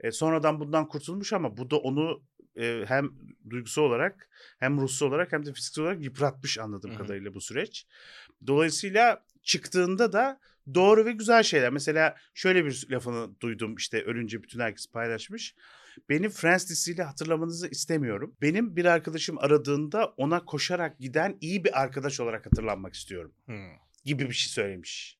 E, 0.00 0.12
sonradan 0.12 0.60
bundan 0.60 0.88
kurtulmuş 0.88 1.32
ama 1.32 1.56
bu 1.56 1.70
da 1.70 1.76
onu 1.76 2.22
e, 2.56 2.84
hem 2.86 3.10
duygusu 3.50 3.82
olarak 3.82 4.28
hem 4.58 4.80
ruhsal 4.80 5.06
olarak 5.06 5.32
hem 5.32 5.46
de 5.46 5.52
fiziksel 5.52 5.84
olarak 5.84 6.02
yıpratmış 6.04 6.58
anladığım 6.58 6.90
Hı 6.90 6.94
hı. 6.94 6.98
kadarıyla 6.98 7.34
bu 7.34 7.40
süreç. 7.40 7.86
Dolayısıyla 8.46 9.24
çıktığında 9.42 10.12
da 10.12 10.40
doğru 10.74 11.04
ve 11.04 11.12
güzel 11.12 11.42
şeyler. 11.42 11.70
Mesela 11.72 12.16
şöyle 12.34 12.64
bir 12.64 12.86
lafını 12.90 13.40
duydum 13.40 13.74
işte 13.74 14.02
ölünce 14.02 14.42
bütün 14.42 14.60
herkes 14.60 14.86
paylaşmış. 14.86 15.54
Beni 16.08 16.28
Friends 16.28 16.64
dizisiyle 16.68 17.02
hatırlamanızı 17.02 17.68
istemiyorum. 17.68 18.36
Benim 18.42 18.76
bir 18.76 18.84
arkadaşım 18.84 19.38
aradığında 19.38 20.06
ona 20.16 20.44
koşarak 20.44 20.98
giden 20.98 21.36
iyi 21.40 21.64
bir 21.64 21.82
arkadaş 21.82 22.20
olarak 22.20 22.46
hatırlanmak 22.46 22.94
istiyorum 22.94 23.32
Hmm. 23.46 23.70
gibi 24.04 24.28
bir 24.28 24.34
şey 24.34 24.50
söylemiş. 24.52 25.18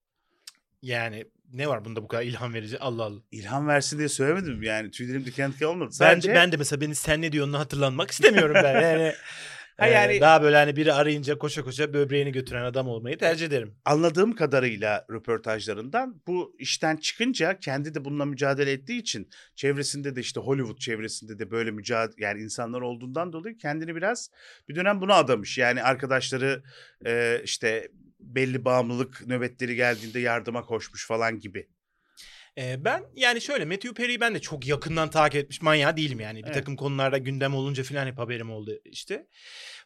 Yani 0.82 1.24
ne 1.52 1.68
var 1.68 1.84
bunda 1.84 2.02
bu 2.02 2.08
kadar 2.08 2.22
ilham 2.22 2.54
verici? 2.54 2.78
Allah 2.78 3.02
Allah. 3.04 3.20
İlham 3.30 3.66
versin 3.68 3.98
diye 3.98 4.08
söylemedim 4.08 4.62
yani 4.62 4.90
tüylerim 4.90 5.24
diken 5.24 5.52
diken 5.52 5.66
olmadı. 5.66 5.88
Ben 5.88 5.90
Sadece 5.90 6.30
de, 6.30 6.34
ben 6.34 6.52
de 6.52 6.56
mesela 6.56 6.80
beni 6.80 6.94
sen 6.94 7.22
ne 7.22 7.32
diyorsun 7.32 7.52
hatırlanmak 7.52 8.10
istemiyorum 8.10 8.54
ben. 8.64 8.80
Yani 8.82 9.12
Ha 9.76 9.86
Ee, 9.86 9.90
yani 9.90 10.20
daha 10.20 10.42
böyle 10.42 10.56
hani 10.56 10.76
biri 10.76 10.92
arayınca 10.92 11.38
koşa 11.38 11.62
koşa 11.64 11.92
böbreğini 11.92 12.32
götüren 12.32 12.64
adam 12.64 12.88
olmayı 12.88 13.18
tercih 13.18 13.46
ederim. 13.46 13.74
anladığım 13.84 14.34
kadarıyla 14.34 15.06
röportajlarından 15.10 16.22
bu 16.26 16.56
işten 16.58 16.96
çıkınca 16.96 17.58
kendi 17.58 17.94
de 17.94 18.04
bununla 18.04 18.24
mücadele 18.24 18.72
ettiği 18.72 18.98
için 19.00 19.28
çevresinde 19.54 20.16
de 20.16 20.20
işte 20.20 20.40
Hollywood 20.40 20.78
çevresinde 20.78 21.38
de 21.38 21.50
böyle 21.50 21.70
mücadele 21.70 22.24
yani 22.24 22.40
insanlar 22.40 22.80
olduğundan 22.80 23.32
dolayı 23.32 23.58
kendini 23.58 23.96
biraz 23.96 24.30
bir 24.68 24.76
dönem 24.76 25.00
buna 25.00 25.14
adamış. 25.14 25.58
Yani 25.58 25.82
arkadaşları 25.82 26.62
e, 27.06 27.40
işte 27.44 27.88
belli 28.20 28.64
bağımlılık 28.64 29.26
nöbetleri 29.26 29.74
geldiğinde 29.74 30.20
yardıma 30.20 30.62
koşmuş 30.62 31.06
falan 31.06 31.40
gibi. 31.40 31.68
Ee, 32.58 32.84
ben 32.84 33.04
yani 33.14 33.40
şöyle 33.40 33.64
Matthew 33.64 33.94
Perry'i 33.94 34.20
ben 34.20 34.34
de 34.34 34.40
çok 34.40 34.66
yakından 34.66 35.10
takip 35.10 35.36
etmiş 35.44 35.62
manyağı 35.62 35.96
değilim 35.96 36.20
yani. 36.20 36.38
Bir 36.38 36.44
Evet. 36.44 36.54
takım 36.54 36.76
konularda 36.76 37.18
gündem 37.18 37.54
olunca 37.54 37.82
falan 37.82 38.06
hep 38.06 38.18
haberim 38.18 38.50
oldu 38.50 38.80
işte. 38.84 39.26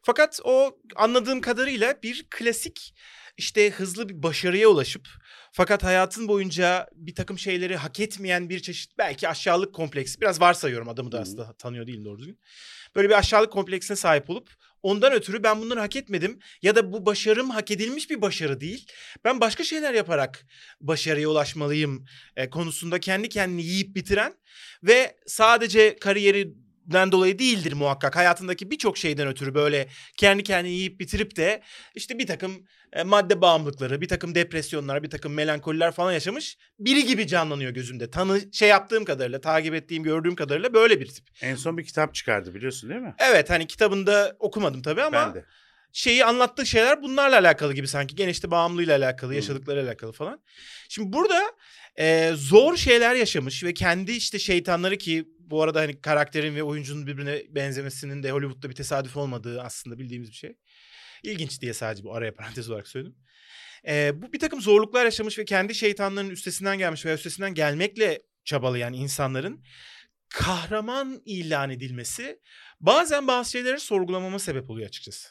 Fakat 0.03 0.41
o 0.45 0.79
anladığım 0.97 1.41
kadarıyla 1.41 1.95
bir 2.03 2.27
klasik 2.31 2.95
işte 3.37 3.71
hızlı 3.71 4.09
bir 4.09 4.23
başarıya 4.23 4.69
ulaşıp 4.69 5.09
fakat 5.53 5.83
hayatın 5.85 6.29
boyunca 6.29 6.89
bir 6.93 7.15
takım 7.15 7.39
şeyleri 7.39 7.77
hak 7.77 8.01
etmeyen 8.01 8.49
bir 8.49 8.61
çeşit 8.61 8.99
belki 8.99 9.29
aşağılık 9.29 9.75
kompleksi 9.75 10.21
biraz 10.21 10.41
varsayıyorum 10.41 10.89
adamı 10.89 11.13
da 11.13 11.21
aslında 11.21 11.53
tanıyor 11.53 11.87
değilim 11.87 12.05
doğru 12.05 12.19
düzgün. 12.19 12.39
Böyle 12.97 13.09
bir 13.09 13.19
aşağılık 13.19 13.53
kompleksine 13.53 13.97
sahip 13.97 14.31
olup 14.31 14.51
ondan 14.83 15.13
ötürü 15.13 15.43
ben 15.43 15.61
bunları 15.61 15.81
hak 15.81 15.97
etmedim 15.97 16.39
ya 16.63 16.77
da 16.77 16.93
bu 16.93 17.07
başarım 17.07 17.51
hak 17.51 17.71
edilmiş 17.71 18.11
bir 18.11 18.23
başarı 18.23 18.61
değil. 18.61 18.87
Ben 19.25 19.41
başka 19.41 19.65
şeyler 19.65 19.95
yaparak 19.95 20.47
başarıya 20.81 21.29
ulaşmalıyım 21.29 22.05
e, 22.37 22.51
konusunda 22.51 23.01
kendi 23.01 23.29
kendini 23.29 23.63
yiyip 23.63 23.97
bitiren 23.97 24.35
ve 24.83 25.17
sadece 25.27 25.97
kariyerinden 26.91 27.13
dolayı 27.13 27.39
değildir 27.39 27.73
muhakkak. 27.73 28.17
Hayatındaki 28.17 28.71
birçok 28.71 28.99
şeyden 28.99 29.29
ötürü 29.29 29.55
böyle 29.55 29.89
kendi 30.17 30.43
kendini 30.43 30.73
yiyip 30.73 31.01
bitirip 31.01 31.37
de 31.37 31.63
işte 31.95 32.19
bir 32.19 32.27
takım 32.27 32.65
e, 32.93 33.03
madde 33.03 33.41
bağımlılıkları, 33.41 34.01
bir 34.01 34.09
takım 34.09 34.35
depresyonlar, 34.35 35.03
bir 35.03 35.11
takım 35.11 35.35
melankoliler 35.35 35.93
falan 35.93 36.13
yaşamış 36.13 36.59
biri 36.79 37.07
gibi 37.07 37.27
canlanıyor 37.27 37.71
gözümde. 37.71 38.11
Tanı 38.11 38.41
şey 38.53 38.69
yaptığım 38.69 39.05
kadarıyla, 39.05 39.41
takip 39.41 39.75
ettiğim, 39.75 40.03
gördüğüm 40.03 40.35
kadarıyla 40.35 40.73
böyle 40.73 41.01
bir 41.01 41.07
tip. 41.07 41.25
En 41.43 41.57
son 41.57 41.79
bir 41.79 41.85
kitap 41.85 42.15
çıkardı 42.15 42.55
biliyorsun 42.55 42.91
değil 42.91 43.01
mi? 43.01 43.15
Evet 43.19 43.51
hani 43.51 43.67
kitabında 43.67 44.37
okumadım 44.39 44.83
tabii 44.83 45.03
ama 45.03 45.27
ben 45.27 45.35
de. 45.35 45.45
şeyi 45.93 46.25
anlattığı 46.25 46.67
şeyler 46.67 47.03
bunlarla 47.03 47.39
alakalı 47.39 47.75
gibi 47.75 47.89
sanki. 47.89 48.15
Gene 48.15 48.31
işte 48.31 48.51
bağımlılığıyla 48.51 48.99
alakalı, 48.99 49.31
Hı. 49.31 49.37
yaşadıklarıyla 49.37 49.89
alakalı 49.89 50.13
falan. 50.13 50.41
Şimdi 50.89 51.13
burada 51.13 51.41
e, 51.99 52.33
zor 52.35 52.77
şeyler 52.77 53.15
yaşamış 53.15 53.65
ve 53.65 53.75
kendi 53.75 54.13
işte 54.13 54.39
şeytanları 54.39 54.99
ki 54.99 55.25
bu 55.39 55.63
arada 55.63 55.81
hani 55.81 56.01
karakterin 56.01 56.57
ve 56.57 56.63
oyuncunun 56.63 57.07
birbirine 57.07 57.43
benzemesinin 57.49 58.23
de 58.23 58.31
Hollywood'da 58.31 58.71
bir 58.71 58.75
tesadüf 58.75 59.17
olmadığı 59.17 59.63
aslında 59.63 59.99
bildiğimiz 59.99 60.31
bir 60.31 60.35
şey. 60.35 60.57
İlginç 61.23 61.61
diye 61.61 61.75
sadece 61.75 62.05
bu 62.05 62.15
araya 62.15 62.35
parantez 62.37 62.71
olarak 62.71 62.89
söyledim. 62.89 63.17
E, 63.89 64.23
bu 64.23 64.33
bir 64.33 64.39
takım 64.39 64.61
zorluklar 64.61 65.05
yaşamış 65.05 65.39
ve 65.39 65.45
kendi 65.45 65.75
şeytanlarının 65.75 66.31
üstesinden 66.31 66.79
gelmiş 66.79 67.07
veya 67.07 67.15
üstesinden 67.17 67.55
gelmekle 67.55 68.23
çabalayan 68.45 68.93
insanların 68.93 69.65
kahraman 70.29 71.23
ilan 71.25 71.71
edilmesi 71.71 72.41
bazen 72.81 73.27
bazı 73.27 73.51
şeyleri 73.51 73.81
sorgulamama 73.81 74.39
sebep 74.39 74.71
oluyor 74.71 74.89
açıkçası. 74.89 75.29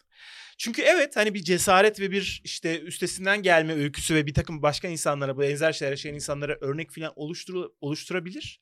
Çünkü 0.60 0.82
evet 0.82 1.16
hani 1.16 1.34
bir 1.34 1.44
cesaret 1.44 2.00
ve 2.00 2.12
bir 2.12 2.42
işte 2.44 2.82
üstesinden 2.82 3.44
gelme 3.44 3.74
öyküsü 3.74 4.16
ve 4.16 4.26
bir 4.26 4.34
takım 4.34 4.62
başka 4.62 4.88
insanlara 4.88 5.38
bu 5.38 5.42
benzer 5.42 5.74
şeyler 5.74 5.92
yaşayan 5.92 6.14
insanlara 6.14 6.58
örnek 6.62 6.92
falan 6.92 7.14
oluştur 7.16 7.70
oluşturabilir. 7.82 8.60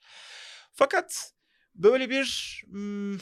Fakat 0.74 1.32
böyle 1.76 2.10
bir 2.10 2.62
hmm, 2.68 3.18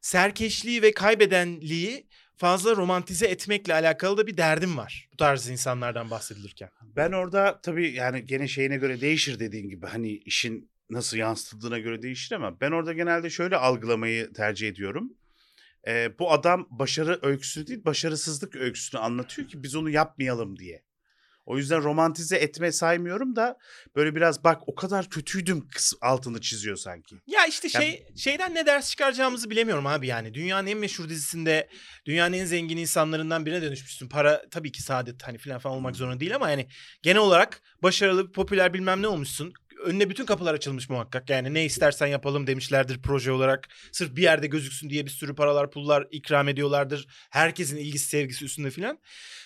serkeşliği 0.00 0.82
ve 0.82 0.92
kaybedenliği 0.92 2.08
fazla 2.36 2.76
romantize 2.76 3.26
etmekle 3.26 3.74
alakalı 3.74 4.16
da 4.16 4.26
bir 4.26 4.36
derdim 4.36 4.76
var. 4.76 5.08
Bu 5.12 5.16
tarz 5.16 5.48
insanlardan 5.48 6.10
bahsedilirken. 6.10 6.70
Ben 6.82 7.12
orada 7.12 7.60
tabii 7.62 7.92
yani 7.92 8.26
gene 8.26 8.48
şeyine 8.48 8.76
göre 8.76 9.00
değişir 9.00 9.38
dediğin 9.38 9.68
gibi 9.68 9.86
hani 9.86 10.10
işin 10.10 10.70
nasıl 10.90 11.16
yansıtıldığına 11.16 11.78
göre 11.78 12.02
değişir 12.02 12.34
ama 12.34 12.60
ben 12.60 12.72
orada 12.72 12.92
genelde 12.92 13.30
şöyle 13.30 13.56
algılamayı 13.56 14.32
tercih 14.32 14.68
ediyorum. 14.68 15.12
Ee, 15.86 16.18
bu 16.18 16.32
adam 16.32 16.66
başarı 16.70 17.18
öyküsü 17.22 17.66
değil 17.66 17.84
başarısızlık 17.84 18.56
öyküsünü 18.56 19.00
anlatıyor 19.00 19.48
ki 19.48 19.62
biz 19.62 19.74
onu 19.74 19.90
yapmayalım 19.90 20.58
diye. 20.58 20.82
O 21.46 21.58
yüzden 21.58 21.82
romantize 21.82 22.36
etme 22.36 22.72
saymıyorum 22.72 23.36
da 23.36 23.58
böyle 23.96 24.14
biraz 24.14 24.44
bak 24.44 24.68
o 24.68 24.74
kadar 24.74 25.10
kötüydüm 25.10 25.68
altını 26.00 26.40
çiziyor 26.40 26.76
sanki. 26.76 27.16
Ya 27.26 27.46
işte 27.46 27.68
şey 27.68 28.06
şeyden 28.16 28.54
ne 28.54 28.66
ders 28.66 28.90
çıkaracağımızı 28.90 29.50
bilemiyorum 29.50 29.86
abi 29.86 30.06
yani. 30.06 30.34
Dünyanın 30.34 30.66
en 30.66 30.78
meşhur 30.78 31.08
dizisinde 31.08 31.68
dünyanın 32.06 32.32
en 32.32 32.44
zengin 32.44 32.76
insanlarından 32.76 33.46
birine 33.46 33.62
dönüşmüşsün. 33.62 34.08
Para 34.08 34.48
tabii 34.50 34.72
ki 34.72 34.82
saadet 34.82 35.22
hani 35.22 35.38
filan 35.38 35.58
falan 35.58 35.76
olmak 35.76 35.96
zorunda 35.96 36.20
değil 36.20 36.34
ama 36.34 36.50
yani 36.50 36.68
genel 37.02 37.20
olarak 37.20 37.62
başarılı, 37.82 38.32
popüler 38.32 38.74
bilmem 38.74 39.02
ne 39.02 39.06
olmuşsun. 39.06 39.52
Önüne 39.84 40.10
bütün 40.10 40.26
kapılar 40.26 40.54
açılmış 40.54 40.88
muhakkak. 40.90 41.30
Yani 41.30 41.54
ne 41.54 41.64
istersen 41.64 42.06
yapalım 42.06 42.46
demişlerdir 42.46 43.02
proje 43.02 43.32
olarak. 43.32 43.68
Sırf 43.92 44.16
bir 44.16 44.22
yerde 44.22 44.46
gözüksün 44.46 44.90
diye 44.90 45.06
bir 45.06 45.10
sürü 45.10 45.34
paralar, 45.34 45.70
pullar 45.70 46.06
ikram 46.10 46.48
ediyorlardır. 46.48 47.06
Herkesin 47.30 47.76
ilgisi, 47.76 48.08
sevgisi 48.08 48.44
üstünde 48.44 48.70
filan. 48.70 48.98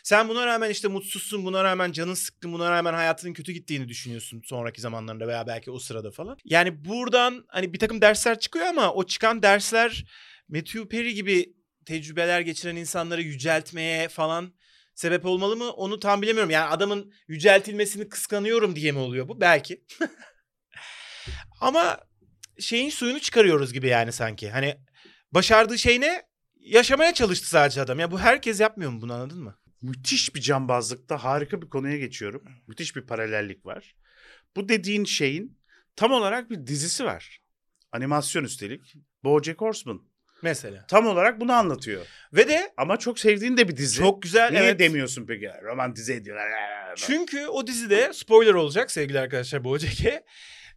Sen 0.02 0.28
buna 0.28 0.46
rağmen 0.46 0.70
işte 0.70 0.88
mutsuzsun, 0.88 1.44
buna 1.44 1.64
rağmen 1.64 1.92
canın 1.92 2.14
sıkkın, 2.14 2.52
buna 2.52 2.70
rağmen 2.70 2.94
hayatının 2.94 3.32
kötü 3.32 3.52
gittiğini 3.52 3.88
düşünüyorsun 3.88 4.42
sonraki 4.44 4.80
zamanlarında 4.80 5.28
veya 5.28 5.46
belki 5.46 5.70
o 5.70 5.78
sırada 5.78 6.10
falan. 6.10 6.36
Yani 6.44 6.84
buradan 6.84 7.44
hani 7.48 7.72
bir 7.72 7.78
takım 7.78 8.00
dersler 8.00 8.38
çıkıyor 8.38 8.66
ama 8.66 8.92
o 8.92 9.06
çıkan 9.06 9.42
dersler 9.42 10.04
Matthew 10.48 10.88
Perry 10.88 11.14
gibi 11.14 11.54
tecrübeler 11.86 12.40
geçiren 12.40 12.76
insanları 12.76 13.22
yüceltmeye 13.22 14.08
falan 14.08 14.52
sebep 14.96 15.24
olmalı 15.26 15.56
mı? 15.56 15.70
Onu 15.70 16.00
tam 16.00 16.22
bilemiyorum. 16.22 16.50
Yani 16.50 16.68
adamın 16.68 17.12
yüceltilmesini 17.28 18.08
kıskanıyorum 18.08 18.76
diye 18.76 18.92
mi 18.92 18.98
oluyor 18.98 19.28
bu? 19.28 19.40
Belki. 19.40 19.84
ama 21.60 21.98
şeyin 22.58 22.90
suyunu 22.90 23.20
çıkarıyoruz 23.20 23.72
gibi 23.72 23.88
yani 23.88 24.12
sanki. 24.12 24.50
Hani 24.50 24.76
başardığı 25.32 25.78
şey 25.78 26.00
ne? 26.00 26.22
Yaşamaya 26.56 27.14
çalıştı 27.14 27.48
sadece 27.48 27.80
adam. 27.80 27.98
Ya 27.98 28.10
bu 28.10 28.20
herkes 28.20 28.60
yapmıyor 28.60 28.90
mu 28.90 29.00
bunu 29.00 29.12
anladın 29.12 29.42
mı? 29.42 29.58
Müthiş 29.82 30.34
bir 30.34 30.40
cambazlıkta 30.40 31.24
harika 31.24 31.62
bir 31.62 31.68
konuya 31.68 31.98
geçiyorum. 31.98 32.42
Müthiş 32.66 32.96
bir 32.96 33.02
paralellik 33.02 33.66
var. 33.66 33.94
Bu 34.56 34.68
dediğin 34.68 35.04
şeyin 35.04 35.58
tam 35.96 36.12
olarak 36.12 36.50
bir 36.50 36.66
dizisi 36.66 37.04
var. 37.04 37.40
Animasyon 37.92 38.44
üstelik. 38.44 38.94
BoJack 39.24 39.60
Horseman. 39.60 40.02
Mesela. 40.42 40.86
Tam 40.86 41.06
olarak 41.06 41.40
bunu 41.40 41.52
anlatıyor. 41.52 42.06
Ve 42.32 42.48
de 42.48 42.72
Ama 42.76 42.96
çok 42.96 43.18
sevdiğin 43.18 43.56
de 43.56 43.68
bir 43.68 43.76
dizi. 43.76 43.96
çok 43.96 44.22
güzel 44.22 44.50
Niye 44.50 44.62
evet. 44.62 44.78
demiyorsun 44.78 45.26
peki? 45.26 45.50
Romantize 45.62 46.14
ediyorlar. 46.14 46.48
Çünkü 46.96 47.46
o 47.46 47.66
dizide 47.66 48.12
spoiler 48.12 48.54
olacak 48.54 48.90
sevgili 48.90 49.20
arkadaşlar 49.20 49.64
Bojack'e. 49.64 50.24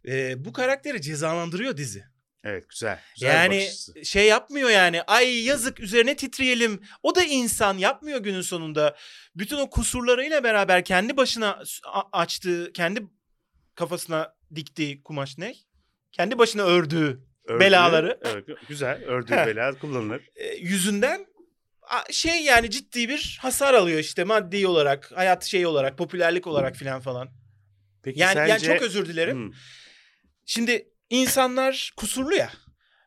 e, 0.08 0.44
bu 0.44 0.52
karakteri 0.52 1.02
cezalandırıyor 1.02 1.76
dizi. 1.76 2.04
Evet 2.44 2.68
güzel. 2.68 3.00
güzel 3.14 3.28
yani 3.34 3.68
şey 4.04 4.26
yapmıyor 4.26 4.70
yani 4.70 5.02
ay 5.02 5.44
yazık 5.44 5.80
üzerine 5.80 6.16
titreyelim. 6.16 6.80
O 7.02 7.14
da 7.14 7.24
insan 7.24 7.78
yapmıyor 7.78 8.20
günün 8.20 8.40
sonunda. 8.40 8.96
Bütün 9.34 9.56
o 9.56 9.70
kusurlarıyla 9.70 10.44
beraber 10.44 10.84
kendi 10.84 11.16
başına 11.16 11.62
açtığı, 12.12 12.72
kendi 12.72 13.02
kafasına 13.74 14.34
diktiği 14.54 15.02
kumaş 15.02 15.38
ne? 15.38 15.54
Kendi 16.12 16.38
başına 16.38 16.62
ördüğü 16.62 17.29
Ördüğü- 17.50 17.60
belaları. 17.60 18.18
Evet, 18.22 18.44
güzel. 18.68 19.04
Ördüğü 19.04 19.32
bela 19.32 19.78
kullanılır. 19.78 20.22
e, 20.36 20.56
yüzünden 20.56 21.26
şey 22.10 22.42
yani 22.42 22.70
ciddi 22.70 23.08
bir 23.08 23.38
hasar 23.40 23.74
alıyor 23.74 23.98
işte 23.98 24.24
maddi 24.24 24.66
olarak, 24.66 25.12
hayat 25.14 25.44
şey 25.44 25.66
olarak, 25.66 25.98
popülerlik 25.98 26.46
olarak 26.46 26.76
filan 26.76 27.00
falan. 27.00 27.30
Peki 28.02 28.20
Yani, 28.20 28.34
sence... 28.34 28.50
yani 28.50 28.62
çok 28.62 28.82
özür 28.82 29.06
dilerim. 29.06 29.36
Hmm. 29.36 29.52
Şimdi 30.46 30.88
insanlar 31.10 31.92
kusurlu 31.96 32.34
ya. 32.34 32.50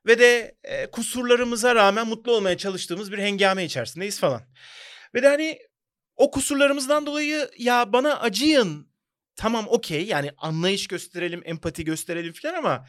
Ve 0.06 0.20
de 0.20 0.56
e, 0.64 0.92
kusurlarımıza 0.92 1.76
rağmen 1.76 2.08
mutlu 2.08 2.32
olmaya 2.32 2.58
çalıştığımız 2.58 3.12
bir 3.12 3.18
hengame 3.18 3.66
içerisindeyiz 3.66 4.20
falan. 4.20 4.42
Ve 5.16 5.24
de 5.24 5.28
hani 5.28 5.60
o 6.16 6.32
kusurlarımızdan 6.32 7.06
dolayı 7.06 7.50
ya 7.58 7.94
bana 7.94 8.20
acıyın. 8.20 8.94
Tamam 9.36 9.66
okey 9.68 10.06
yani 10.06 10.32
anlayış 10.38 10.88
gösterelim, 10.88 11.42
empati 11.46 11.84
gösterelim 11.84 12.34
falan 12.34 12.54
ama 12.54 12.88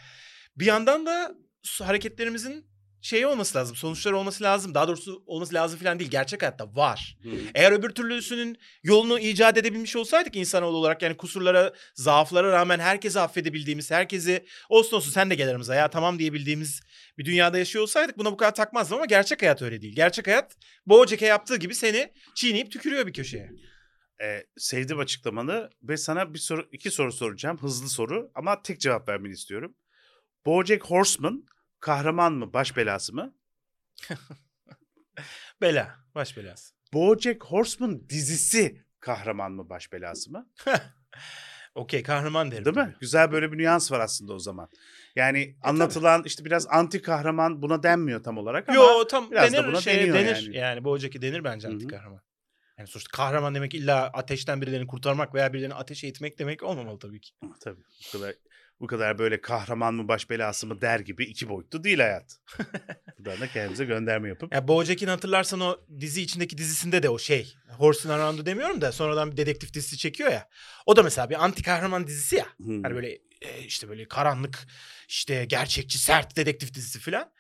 bir 0.56 0.66
yandan 0.66 1.06
da 1.06 1.34
hareketlerimizin 1.80 2.74
şey 3.04 3.26
olması 3.26 3.58
lazım, 3.58 3.76
sonuçlar 3.76 4.12
olması 4.12 4.44
lazım. 4.44 4.74
Daha 4.74 4.88
doğrusu 4.88 5.22
olması 5.26 5.54
lazım 5.54 5.78
falan 5.80 5.98
değil. 5.98 6.10
Gerçek 6.10 6.42
hayatta 6.42 6.76
var. 6.76 7.18
Hmm. 7.22 7.32
Eğer 7.54 7.72
öbür 7.72 7.90
türlüsünün 7.90 8.58
yolunu 8.82 9.18
icat 9.18 9.58
edebilmiş 9.58 9.96
olsaydık 9.96 10.36
insanoğlu 10.36 10.76
olarak 10.76 11.02
yani 11.02 11.16
kusurlara, 11.16 11.72
zaaflara 11.94 12.52
rağmen 12.52 12.78
herkesi 12.78 13.20
affedebildiğimiz, 13.20 13.90
herkesi 13.90 14.46
olsun 14.68 14.96
olsun 14.96 15.10
sen 15.10 15.30
de 15.30 15.34
gel 15.34 15.50
aramıza 15.50 15.74
ya 15.74 15.90
tamam 15.90 16.18
diyebildiğimiz 16.18 16.80
bir 17.18 17.24
dünyada 17.24 17.58
yaşıyor 17.58 17.82
olsaydık 17.82 18.18
buna 18.18 18.32
bu 18.32 18.36
kadar 18.36 18.54
takmazdım 18.54 18.96
ama 18.96 19.06
gerçek 19.06 19.42
hayat 19.42 19.62
öyle 19.62 19.82
değil. 19.82 19.96
Gerçek 19.96 20.26
hayat 20.26 20.56
Bojack'e 20.86 21.26
yaptığı 21.26 21.56
gibi 21.56 21.74
seni 21.74 22.12
çiğneyip 22.34 22.72
tükürüyor 22.72 23.06
bir 23.06 23.12
köşeye. 23.12 23.50
Ee, 24.22 24.44
sevdim 24.56 24.98
açıklamanı 24.98 25.70
ve 25.82 25.96
sana 25.96 26.34
bir 26.34 26.38
soru, 26.38 26.68
iki 26.72 26.90
soru 26.90 27.12
soracağım. 27.12 27.58
Hızlı 27.58 27.88
soru 27.88 28.30
ama 28.34 28.62
tek 28.62 28.80
cevap 28.80 29.08
vermeni 29.08 29.32
istiyorum. 29.32 29.74
BoJack 30.46 30.84
Horseman 30.84 31.44
kahraman 31.80 32.32
mı, 32.32 32.52
baş 32.52 32.76
belası 32.76 33.14
mı? 33.14 33.34
Bela. 35.60 35.94
Baş 36.14 36.36
belası. 36.36 36.74
BoJack 36.94 37.44
Horseman 37.44 38.08
dizisi 38.08 38.84
kahraman 39.00 39.52
mı 39.52 39.68
baş 39.68 39.92
belası 39.92 40.32
mı? 40.32 40.48
Okey 41.74 42.02
kahraman 42.02 42.50
derim. 42.50 42.64
Değil 42.64 42.76
mi? 42.76 42.96
Güzel 43.00 43.32
böyle 43.32 43.52
bir 43.52 43.58
nüans 43.58 43.92
var 43.92 44.00
aslında 44.00 44.32
o 44.32 44.38
zaman. 44.38 44.68
Yani 45.16 45.56
anlatılan 45.62 46.22
işte 46.24 46.44
biraz 46.44 46.66
anti 46.70 47.02
kahraman 47.02 47.62
buna 47.62 47.82
denmiyor 47.82 48.24
tam 48.24 48.38
olarak 48.38 48.68
ama 48.68 48.78
Yo 48.78 49.06
tam 49.06 49.30
biraz 49.30 49.52
da 49.52 49.56
denir 49.56 49.68
buna 49.68 49.80
şey 49.80 49.96
deniyor 49.98 50.14
denir. 50.16 50.42
yani. 50.42 50.56
Yani, 50.56 50.84
Bojack'i 50.84 51.22
denir 51.22 51.44
bence 51.44 51.68
anti 51.68 51.86
kahraman. 51.86 52.20
Yani 52.78 52.88
sonuçta 52.88 53.16
kahraman 53.16 53.54
demek 53.54 53.74
illa 53.74 54.06
ateşten 54.06 54.60
birilerini 54.60 54.86
kurtarmak 54.86 55.34
veya 55.34 55.52
birilerini 55.52 55.74
ateşe 55.74 56.08
itmek 56.08 56.38
demek 56.38 56.62
olmamalı 56.62 56.98
tabii 56.98 57.20
ki. 57.20 57.32
tabii 57.60 57.80
bu 58.08 58.18
kadar 58.18 58.34
bu 58.80 58.86
kadar 58.86 59.18
böyle 59.18 59.40
kahraman 59.40 59.94
mı 59.94 60.08
baş 60.08 60.30
belası 60.30 60.66
mı 60.66 60.80
der 60.80 61.00
gibi 61.00 61.24
iki 61.24 61.48
boyutlu 61.48 61.84
değil 61.84 61.98
hayat. 61.98 62.38
Buradan 63.18 63.40
da 63.40 63.48
kendimize 63.48 63.84
gönderme 63.84 64.28
yapıp 64.28 64.54
Ya 64.54 64.68
Bojack'in 64.68 65.06
hatırlarsan 65.06 65.60
o 65.60 65.80
dizi 66.00 66.22
içindeki 66.22 66.58
dizisinde 66.58 67.02
de 67.02 67.08
o 67.08 67.18
şey. 67.18 67.54
Horse'un 67.78 68.12
Around'u 68.12 68.46
demiyorum 68.46 68.80
da 68.80 68.92
sonradan 68.92 69.32
bir 69.32 69.36
dedektif 69.36 69.74
dizisi 69.74 69.96
çekiyor 69.96 70.32
ya. 70.32 70.48
O 70.86 70.96
da 70.96 71.02
mesela 71.02 71.30
bir 71.30 71.44
anti 71.44 71.62
kahraman 71.62 72.06
dizisi 72.06 72.36
ya. 72.36 72.46
Hmm. 72.56 72.82
Hani 72.82 72.94
böyle 72.94 73.18
e, 73.42 73.60
işte 73.66 73.88
böyle 73.88 74.08
karanlık 74.08 74.66
işte 75.08 75.44
gerçekçi 75.44 75.98
sert 75.98 76.36
dedektif 76.36 76.74
dizisi 76.74 77.00
falan. 77.00 77.32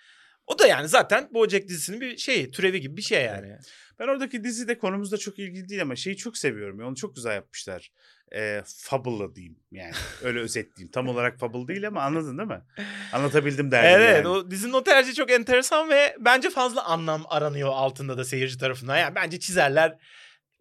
O 0.46 0.58
da 0.58 0.66
yani 0.66 0.88
zaten 0.88 1.28
Bojack 1.34 1.68
dizisinin 1.68 2.00
bir 2.00 2.16
şey 2.16 2.50
türevi 2.50 2.80
gibi 2.80 2.96
bir 2.96 3.02
şey 3.02 3.24
yani. 3.24 3.56
Ben 3.98 4.08
oradaki 4.08 4.44
dizide 4.44 4.78
konumuzda 4.78 5.18
çok 5.18 5.38
ilgili 5.38 5.68
değil 5.68 5.82
ama 5.82 5.96
şeyi 5.96 6.16
çok 6.16 6.36
seviyorum. 6.36 6.80
Onu 6.80 6.96
çok 6.96 7.16
güzel 7.16 7.34
yapmışlar. 7.34 7.92
Ee, 8.34 8.62
Fable'la 8.66 9.34
diyeyim 9.34 9.56
yani. 9.72 9.92
Öyle 10.22 10.40
özetleyeyim. 10.40 10.90
Tam 10.92 11.08
olarak 11.14 11.38
Fable 11.38 11.68
değil 11.68 11.88
ama 11.88 12.02
anladın 12.02 12.38
değil 12.38 12.48
mi? 12.48 12.62
Anlatabildim 13.12 13.70
derdim 13.70 13.90
Evet 14.00 14.16
yani. 14.16 14.28
o 14.28 14.50
dizinin 14.50 14.72
o 14.72 14.84
tercihi 14.84 15.14
çok 15.14 15.30
enteresan 15.30 15.90
ve 15.90 16.16
bence 16.20 16.50
fazla 16.50 16.84
anlam 16.84 17.24
aranıyor 17.28 17.68
altında 17.72 18.18
da 18.18 18.24
seyirci 18.24 18.58
tarafından. 18.58 18.96
Yani 18.96 19.14
bence 19.14 19.40
çizerler 19.40 19.98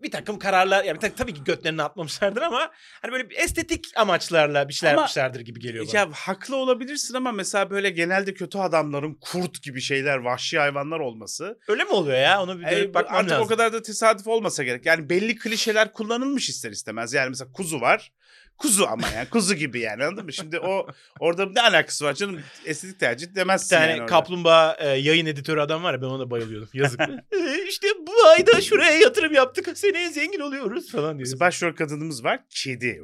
bir 0.03 0.11
takım 0.11 0.39
kararlar 0.39 0.83
yani 0.83 0.99
ta- 0.99 1.15
tabii 1.15 1.33
ki 1.33 1.43
götlerini 1.43 1.83
atmamışlardır 1.83 2.41
ama 2.41 2.71
hani 3.01 3.11
böyle 3.11 3.29
bir 3.29 3.37
estetik 3.37 3.85
amaçlarla 3.95 4.69
bir 4.69 4.73
şeyler 4.73 4.93
Ama- 4.93 5.01
yapmışlardır 5.01 5.39
gibi 5.39 5.59
geliyor 5.59 5.85
bana. 5.87 5.97
Ya 5.99 6.09
haklı 6.13 6.55
olabilirsin 6.55 7.13
ama 7.13 7.31
mesela 7.31 7.69
böyle 7.69 7.89
genelde 7.89 8.33
kötü 8.33 8.57
adamların 8.57 9.17
kurt 9.21 9.63
gibi 9.63 9.81
şeyler, 9.81 10.17
vahşi 10.17 10.59
hayvanlar 10.59 10.99
olması. 10.99 11.59
Öyle 11.67 11.83
mi 11.83 11.89
oluyor 11.91 12.17
ya? 12.17 12.43
Onu 12.43 12.59
bir 12.59 12.65
e, 12.65 12.93
bakmam 12.93 13.15
artık 13.19 13.31
lazım. 13.31 13.45
o 13.45 13.47
kadar 13.47 13.73
da 13.73 13.81
tesadüf 13.81 14.27
olmasa 14.27 14.63
gerek. 14.63 14.85
Yani 14.85 15.09
belli 15.09 15.35
klişeler 15.35 15.93
kullanılmış 15.93 16.49
ister 16.49 16.71
istemez. 16.71 17.13
Yani 17.13 17.29
mesela 17.29 17.51
kuzu 17.51 17.81
var. 17.81 18.11
Kuzu 18.57 18.85
ama 18.87 19.07
yani 19.15 19.29
kuzu 19.29 19.55
gibi 19.55 19.79
yani 19.79 20.03
anladın 20.05 20.25
mı? 20.25 20.33
Şimdi 20.33 20.59
o 20.59 20.87
orada 21.19 21.45
ne 21.45 21.61
alakası 21.61 22.05
var 22.05 22.13
canım? 22.13 22.39
Estetik 22.65 22.99
tercih 22.99 23.27
Bir 23.29 23.35
demezsin 23.35 23.75
tane 23.75 23.89
yani 23.89 24.01
orada. 24.01 24.05
kaplumbağa 24.05 24.75
e, 24.79 24.87
yayın 24.89 25.25
editörü 25.25 25.59
adam 25.61 25.83
var 25.83 25.93
ya 25.93 26.01
ben 26.01 26.05
ona 26.07 26.29
bayılıyordum. 26.31 26.69
Yazık. 26.73 26.99
İşte 27.67 27.87
bu 28.07 28.27
ayda 28.27 28.61
şuraya 28.61 28.97
yatırım 28.97 29.33
yaptık. 29.33 29.77
Seneye 29.77 30.09
zengin 30.09 30.39
oluyoruz 30.39 30.91
falan 30.91 31.19
diyor. 31.19 31.39
Başrol 31.39 31.75
kadınımız 31.75 32.23
var. 32.23 32.39
Kedi. 32.49 33.01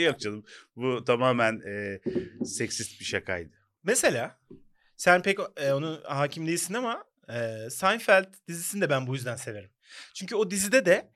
Yok 0.00 0.20
canım. 0.20 0.44
Bu 0.76 1.04
tamamen 1.04 1.60
e, 1.60 2.00
seksist 2.44 3.00
bir 3.00 3.04
şakaydı. 3.04 3.52
Mesela 3.84 4.38
sen 4.96 5.22
pek 5.22 5.38
e, 5.56 5.72
onu 5.72 6.00
hakim 6.04 6.46
değilsin 6.46 6.74
ama 6.74 7.04
e, 7.28 7.70
Seinfeld 7.70 8.34
dizisini 8.48 8.80
de 8.80 8.90
ben 8.90 9.06
bu 9.06 9.14
yüzden 9.14 9.36
severim. 9.36 9.70
Çünkü 10.14 10.34
o 10.34 10.50
dizide 10.50 10.86
de 10.86 11.12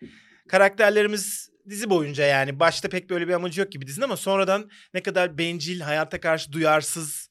karakterlerimiz 0.48 1.50
dizi 1.68 1.90
boyunca 1.90 2.24
yani 2.24 2.60
başta 2.60 2.88
pek 2.88 3.10
böyle 3.10 3.28
bir 3.28 3.32
amacı 3.32 3.60
yok 3.60 3.72
gibi 3.72 3.86
dizinin 3.86 4.04
ama 4.04 4.16
sonradan 4.16 4.70
ne 4.94 5.02
kadar 5.02 5.38
bencil, 5.38 5.80
hayata 5.80 6.20
karşı 6.20 6.52
duyarsız, 6.52 7.29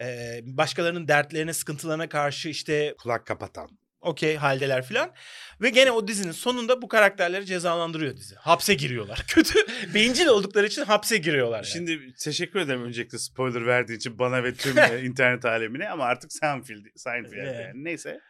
e, 0.00 0.40
başkalarının 0.44 1.08
dertlerine, 1.08 1.52
sıkıntılarına 1.52 2.08
karşı 2.08 2.48
işte 2.48 2.94
Kulak 2.98 3.26
kapatan. 3.26 3.68
okey 4.00 4.36
haldeler 4.36 4.84
filan. 4.86 5.14
Ve 5.60 5.70
gene 5.70 5.90
o 5.90 6.08
dizinin 6.08 6.32
sonunda 6.32 6.82
bu 6.82 6.88
karakterleri 6.88 7.46
cezalandırıyor 7.46 8.16
dizi. 8.16 8.34
Hapse 8.34 8.74
giriyorlar. 8.74 9.24
Kötü, 9.28 9.58
bencil 9.94 10.26
oldukları 10.26 10.66
için 10.66 10.84
hapse 10.84 11.16
giriyorlar. 11.16 11.56
Yani. 11.56 11.66
Şimdi 11.66 12.14
teşekkür 12.14 12.60
ederim 12.60 12.82
öncelikle 12.84 13.18
spoiler 13.18 13.66
verdiğin 13.66 13.98
için 13.98 14.18
bana 14.18 14.44
ve 14.44 14.54
tüm 14.54 14.76
internet 15.04 15.44
alemine 15.44 15.88
ama 15.88 16.04
artık 16.04 16.32
Seinfeld, 16.32 16.84
Seinfeld 16.96 17.32
Evet. 17.38 17.60
yani. 17.66 17.84
Neyse. 17.84 18.20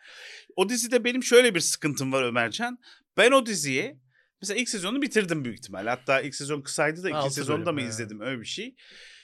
O 0.57 0.69
dizide 0.69 1.05
benim 1.05 1.23
şöyle 1.25 1.55
bir 1.55 1.61
sıkıntım 1.61 2.13
var 2.13 2.23
Ömercan. 2.23 2.79
Ben 3.17 3.33
o 3.33 3.47
diziyi 3.47 3.97
mesela 4.43 4.61
ilk 4.61 4.69
sezonu 4.69 5.03
bitirdim 5.03 5.45
büyük 5.45 5.59
ihtimal. 5.59 5.87
Hatta 5.87 6.21
ilk 6.21 6.35
sezon 6.35 6.63
kısaydı 6.63 7.03
da 7.03 7.09
iki 7.09 7.17
Altı 7.17 7.35
sezonda 7.35 7.73
mı 7.73 7.83
izledim 7.83 8.21
öyle 8.21 8.41
bir 8.41 8.47
şey. 8.47 8.75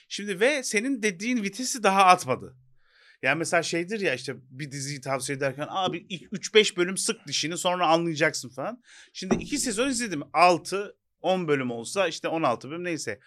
Şimdi 0.09 0.39
ve 0.39 0.63
senin 0.63 1.03
dediğin 1.03 1.43
vitesi 1.43 1.83
daha 1.83 2.05
atmadı. 2.05 2.55
Yani 3.21 3.37
mesela 3.37 3.63
şeydir 3.63 3.99
ya 3.99 4.13
işte 4.13 4.33
bir 4.49 4.71
diziyi 4.71 5.01
tavsiye 5.01 5.37
ederken 5.37 5.67
abi 5.69 6.05
ilk 6.09 6.31
3-5 6.31 6.77
bölüm 6.77 6.97
sık 6.97 7.27
dişini 7.27 7.57
sonra 7.57 7.87
anlayacaksın 7.87 8.49
falan. 8.49 8.83
Şimdi 9.13 9.35
iki 9.35 9.57
sezon 9.57 9.89
izledim. 9.89 10.23
6 10.33 10.95
10 11.21 11.47
bölüm 11.47 11.71
olsa 11.71 12.07
işte 12.07 12.27
16 12.27 12.69
bölüm 12.69 12.83
neyse. 12.83 13.19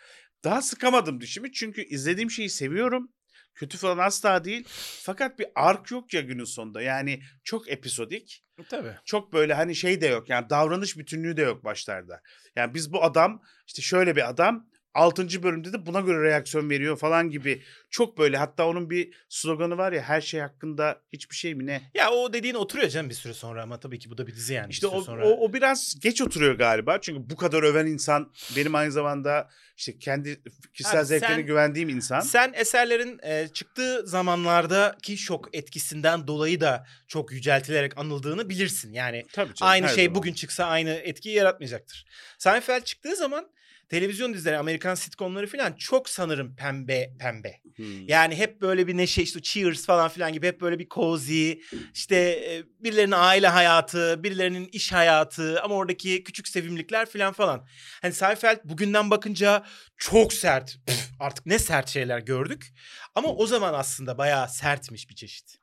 Daha 0.44 0.62
sıkamadım 0.62 1.20
dişimi 1.20 1.52
çünkü 1.52 1.82
izlediğim 1.82 2.30
şeyi 2.30 2.50
seviyorum. 2.50 3.12
Kötü 3.54 3.78
falan 3.78 3.98
asla 3.98 4.44
değil. 4.44 4.64
Fakat 5.02 5.38
bir 5.38 5.46
ark 5.54 5.90
yok 5.90 6.14
ya 6.14 6.20
günün 6.20 6.44
sonunda. 6.44 6.82
Yani 6.82 7.22
çok 7.44 7.70
episodik. 7.70 8.44
Tabii. 8.68 8.94
Çok 9.04 9.32
böyle 9.32 9.54
hani 9.54 9.74
şey 9.76 10.00
de 10.00 10.06
yok. 10.06 10.28
Yani 10.28 10.50
davranış 10.50 10.98
bütünlüğü 10.98 11.36
de 11.36 11.42
yok 11.42 11.64
başlarda. 11.64 12.22
Yani 12.56 12.74
biz 12.74 12.92
bu 12.92 13.04
adam 13.04 13.42
işte 13.66 13.82
şöyle 13.82 14.16
bir 14.16 14.28
adam 14.28 14.68
6. 14.94 15.42
bölümde 15.42 15.72
de 15.72 15.86
buna 15.86 16.00
göre 16.00 16.22
reaksiyon 16.28 16.70
veriyor 16.70 16.96
falan 16.96 17.30
gibi. 17.30 17.62
Çok 17.90 18.18
böyle 18.18 18.36
hatta 18.36 18.66
onun 18.66 18.90
bir 18.90 19.14
sloganı 19.28 19.78
var 19.78 19.92
ya 19.92 20.02
her 20.02 20.20
şey 20.20 20.40
hakkında 20.40 21.00
hiçbir 21.12 21.36
şey 21.36 21.54
mi 21.54 21.66
ne? 21.66 21.82
Ya 21.94 22.10
o 22.10 22.32
dediğin 22.32 22.54
oturuyor 22.54 22.88
canım 22.88 23.10
bir 23.10 23.14
süre 23.14 23.34
sonra 23.34 23.62
ama 23.62 23.80
tabii 23.80 23.98
ki 23.98 24.10
bu 24.10 24.18
da 24.18 24.26
bir 24.26 24.34
dizi 24.34 24.54
yani. 24.54 24.66
bir 24.68 24.72
İşte 24.72 24.86
süre 24.86 24.96
o, 24.96 25.02
sonra. 25.02 25.26
o, 25.28 25.30
o 25.30 25.52
biraz 25.52 26.00
geç 26.02 26.22
oturuyor 26.22 26.54
galiba. 26.54 27.00
Çünkü 27.00 27.30
bu 27.30 27.36
kadar 27.36 27.62
öven 27.62 27.86
insan 27.86 28.32
benim 28.56 28.74
aynı 28.74 28.92
zamanda 28.92 29.48
işte 29.76 29.98
kendi 29.98 30.42
kişisel 30.74 31.00
Abi 31.00 31.06
zevklerine 31.06 31.36
sen- 31.36 31.46
güvendiğim 31.46 31.88
insan. 31.88 32.20
Sen 32.20 32.52
eserlerin 32.54 33.20
e, 33.22 33.48
çıktığı 33.48 34.06
zamanlardaki 34.06 35.16
şok 35.16 35.48
etkisinden 35.52 36.26
dolayı 36.26 36.60
da 36.60 36.86
çok 37.08 37.32
yüceltilerek 37.32 37.98
anıldığını 37.98 38.48
bilirsin. 38.48 38.92
Yani 38.92 39.24
Tabii 39.32 39.54
canım, 39.54 39.72
aynı 39.72 39.88
şey 39.88 40.04
zaman. 40.04 40.14
bugün 40.14 40.32
çıksa 40.32 40.64
aynı 40.64 40.90
etkiyi 40.90 41.34
yaratmayacaktır. 41.34 42.06
Seinfeld 42.38 42.82
çıktığı 42.82 43.16
zaman 43.16 43.46
televizyon 43.92 44.34
dizileri, 44.34 44.58
Amerikan 44.58 44.94
sitcomları 44.94 45.46
falan 45.46 45.72
çok 45.72 46.08
sanırım 46.08 46.56
pembe 46.56 47.10
pembe. 47.18 47.60
Hmm. 47.76 48.08
Yani 48.08 48.36
hep 48.36 48.60
böyle 48.60 48.86
bir 48.86 48.96
neşe 48.96 49.22
işte 49.22 49.42
Cheers 49.42 49.86
falan 49.86 50.08
filan 50.08 50.32
gibi 50.32 50.46
hep 50.46 50.60
böyle 50.60 50.78
bir 50.78 50.88
cozy 50.88 51.52
işte 51.94 52.16
e, 52.16 52.62
birilerinin 52.84 53.14
aile 53.16 53.48
hayatı, 53.48 54.22
birilerinin 54.22 54.68
iş 54.72 54.92
hayatı 54.92 55.62
ama 55.62 55.74
oradaki 55.74 56.24
küçük 56.24 56.48
sevimlilikler 56.48 57.08
filan 57.10 57.32
falan. 57.32 57.66
Hani 58.02 58.12
Seinfeld 58.12 58.58
bugünden 58.64 59.10
bakınca 59.10 59.64
çok 59.96 60.32
sert. 60.32 60.78
Püf, 60.86 61.10
artık 61.20 61.46
ne 61.46 61.58
sert 61.58 61.88
şeyler 61.88 62.18
gördük. 62.18 62.72
Ama 63.14 63.28
o 63.28 63.46
zaman 63.46 63.74
aslında 63.74 64.18
bayağı 64.18 64.48
sertmiş 64.48 65.10
bir 65.10 65.14
çeşit. 65.14 65.56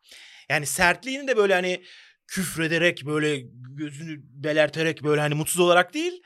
Yani 0.50 0.66
sertliğini 0.66 1.28
de 1.28 1.38
böyle 1.38 1.54
hani 1.54 1.84
küfrederek 2.28 3.06
böyle 3.06 3.40
gözünü 3.70 4.20
belerterek 4.24 5.04
böyle 5.04 5.22
hani 5.22 5.34
mutsuz 5.34 5.60
olarak 5.60 5.94
değil. 5.94 6.22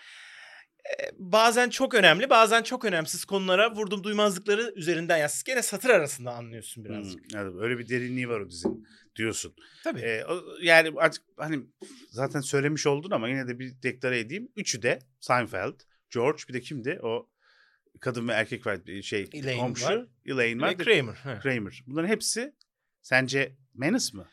Bazen 1.18 1.70
çok 1.70 1.94
önemli, 1.94 2.30
bazen 2.30 2.64
çok 2.64 2.86
önemsiz 2.86 3.26
konulara 3.26 3.76
vurdum 3.76 4.04
duymazlıkları 4.04 4.74
üzerinden 4.76 5.18
ya 5.18 5.28
gene 5.46 5.62
satır 5.62 5.90
arasında 5.90 6.32
anlıyorsun 6.34 6.86
birazcık. 6.86 7.34
Hmm, 7.34 7.40
evet, 7.40 7.54
öyle 7.60 7.78
bir 7.78 7.90
derinliği 7.90 8.30
var 8.30 8.40
o 8.40 8.50
dizinin 8.50 8.88
diyorsun. 9.16 9.56
Tabii. 9.84 10.02
Ee, 10.02 10.24
yani 10.62 10.92
artık 10.98 11.24
hani 11.38 11.64
zaten 12.10 12.42
söylemiş 12.42 12.88
oldun 12.88 13.12
ama 13.12 13.30
yine 13.30 13.48
de 13.48 13.60
bir 13.60 13.82
deklare 13.84 14.20
edeyim. 14.20 14.52
Üçü 14.56 14.82
de 14.82 15.00
Seinfeld, 15.20 15.80
George 16.14 16.44
bir 16.50 16.54
de 16.54 16.62
kimdi? 16.62 17.00
O 17.04 17.30
kadın 18.00 18.28
ve 18.28 18.34
erkek 18.34 18.68
var 18.68 18.80
şey 19.04 19.30
Elaine 19.34 19.62
komşu. 19.62 19.86
var. 19.86 20.06
Elaine 20.26 20.62
var. 20.62 20.78
Kramer. 20.78 21.14
he. 21.14 21.40
Kramer. 21.40 21.84
Bunların 21.88 22.08
hepsi 22.08 22.54
sence 23.02 23.56
Menace 23.74 24.18
mı? 24.18 24.28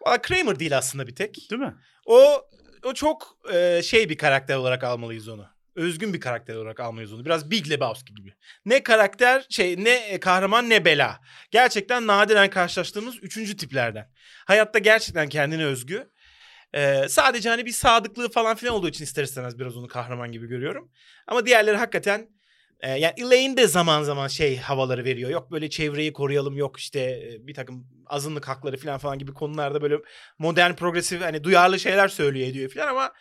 Valla 0.00 0.22
Kramer 0.22 0.58
değil 0.58 0.78
aslında 0.78 1.06
bir 1.06 1.14
tek. 1.14 1.50
Değil 1.50 1.62
mi? 1.62 1.74
O 2.06 2.48
o 2.84 2.94
çok 2.94 3.38
e, 3.52 3.82
şey 3.82 4.08
bir 4.08 4.18
karakter 4.18 4.56
olarak 4.56 4.84
almalıyız 4.84 5.28
onu. 5.28 5.57
Özgün 5.78 6.14
bir 6.14 6.20
karakter 6.20 6.54
olarak 6.54 6.80
almalıyız 6.80 7.12
onu. 7.12 7.24
Biraz 7.24 7.50
Big 7.50 7.70
Lebowski 7.70 8.14
gibi. 8.14 8.34
Ne 8.64 8.82
karakter 8.82 9.46
şey 9.50 9.84
ne 9.84 9.90
e, 9.90 10.20
kahraman 10.20 10.70
ne 10.70 10.84
bela. 10.84 11.20
Gerçekten 11.50 12.06
nadiren 12.06 12.50
karşılaştığımız 12.50 13.22
üçüncü 13.22 13.56
tiplerden. 13.56 14.10
Hayatta 14.46 14.78
gerçekten 14.78 15.28
kendine 15.28 15.64
özgü. 15.64 16.10
E, 16.74 17.08
sadece 17.08 17.48
hani 17.48 17.66
bir 17.66 17.72
sadıklığı 17.72 18.30
falan 18.30 18.56
filan 18.56 18.74
olduğu 18.74 18.88
için 18.88 19.04
ister 19.04 19.24
istemez 19.24 19.58
biraz 19.58 19.76
onu 19.76 19.88
kahraman 19.88 20.32
gibi 20.32 20.46
görüyorum. 20.46 20.92
Ama 21.26 21.46
diğerleri 21.46 21.76
hakikaten 21.76 22.28
e, 22.80 22.90
yani 22.90 23.14
Elaine 23.16 23.56
de 23.56 23.66
zaman 23.66 24.02
zaman 24.02 24.28
şey 24.28 24.56
havaları 24.56 25.04
veriyor. 25.04 25.30
Yok 25.30 25.50
böyle 25.50 25.70
çevreyi 25.70 26.12
koruyalım 26.12 26.56
yok 26.56 26.78
işte 26.78 27.00
e, 27.00 27.46
bir 27.46 27.54
takım 27.54 27.86
azınlık 28.06 28.48
hakları 28.48 28.76
falan 28.76 28.98
falan 28.98 29.18
gibi 29.18 29.34
konularda 29.34 29.82
böyle 29.82 29.96
modern 30.38 30.74
progresif 30.74 31.22
hani 31.22 31.44
duyarlı 31.44 31.80
şeyler 31.80 32.08
söylüyor 32.08 32.48
ediyor 32.48 32.70
falan 32.70 32.88
ama 32.88 33.12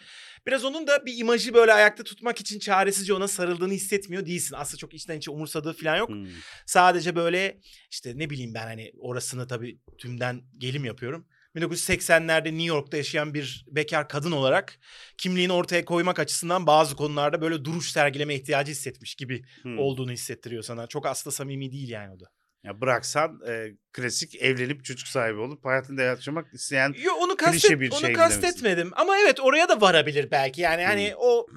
biraz 0.48 0.66
onun 0.66 0.88
da 0.88 1.06
bir 1.06 1.18
imajı 1.18 1.54
böyle 1.54 1.74
ayakta 1.74 2.04
tutmak 2.04 2.42
için 2.42 2.60
çaresizce 2.60 3.14
ona 3.14 3.28
sarıldığını 3.28 3.74
hissetmiyor 3.74 4.26
değilsin. 4.26 4.56
Aslında 4.60 4.78
çok 4.78 4.94
içten 4.94 5.18
içe 5.18 5.32
umursadığı 5.32 5.74
falan 5.74 5.98
yok. 5.98 6.10
Hmm. 6.10 6.28
Sadece 6.66 7.16
böyle 7.16 7.60
işte 7.92 8.14
ne 8.16 8.30
bileyim 8.30 8.54
ben 8.54 8.64
hani 8.68 8.92
orasını 9.00 9.48
tabii 9.48 9.80
tümden 9.98 10.42
gelim 10.58 10.86
yapıyorum. 10.86 11.28
1980'lerde 11.56 12.46
New 12.46 12.64
York'ta 12.64 12.98
yaşayan 12.98 13.34
bir 13.34 13.66
bekar 13.68 14.10
kadın 14.10 14.32
olarak 14.32 14.80
kimliğini 15.18 15.54
ortaya 15.54 15.86
koymak 15.86 16.20
açısından 16.20 16.68
bazı 16.68 16.96
konularda 16.96 17.42
böyle 17.42 17.66
duruş 17.66 17.92
sergileme 17.92 18.36
ihtiyacı 18.36 18.72
hissetmiş 18.72 19.16
gibi 19.16 19.44
Hmm. 19.62 19.80
olduğunu 19.80 20.12
hissettiriyor 20.12 20.64
sana. 20.64 20.88
Çok 20.88 21.06
aslında 21.06 21.36
samimi 21.36 21.72
değil 21.72 21.90
yani 21.90 22.14
o 22.14 22.20
da. 22.20 22.26
Ya 22.64 22.82
bıraksan 22.82 23.42
e, 23.48 23.72
klasik 23.94 24.36
evlenip 24.36 24.86
çocuk 24.86 25.08
sahibi 25.08 25.40
olup 25.40 25.66
hayatında 25.66 26.02
yaşamak 26.02 26.54
isteyen 26.54 26.94
Yo 27.04 27.14
onu 27.14 27.36
Klişe 27.38 27.52
kastet 27.52 27.80
bir 27.80 27.92
onu 27.92 28.00
şey 28.00 28.14
kastetmedim 28.14 28.92
ama 28.96 29.18
evet 29.18 29.40
oraya 29.40 29.70
da 29.70 29.82
varabilir 29.82 30.32
belki. 30.32 30.62
Yani 30.62 30.86
hani 30.86 31.10
Hmm. 31.10 31.18
o 31.18 31.48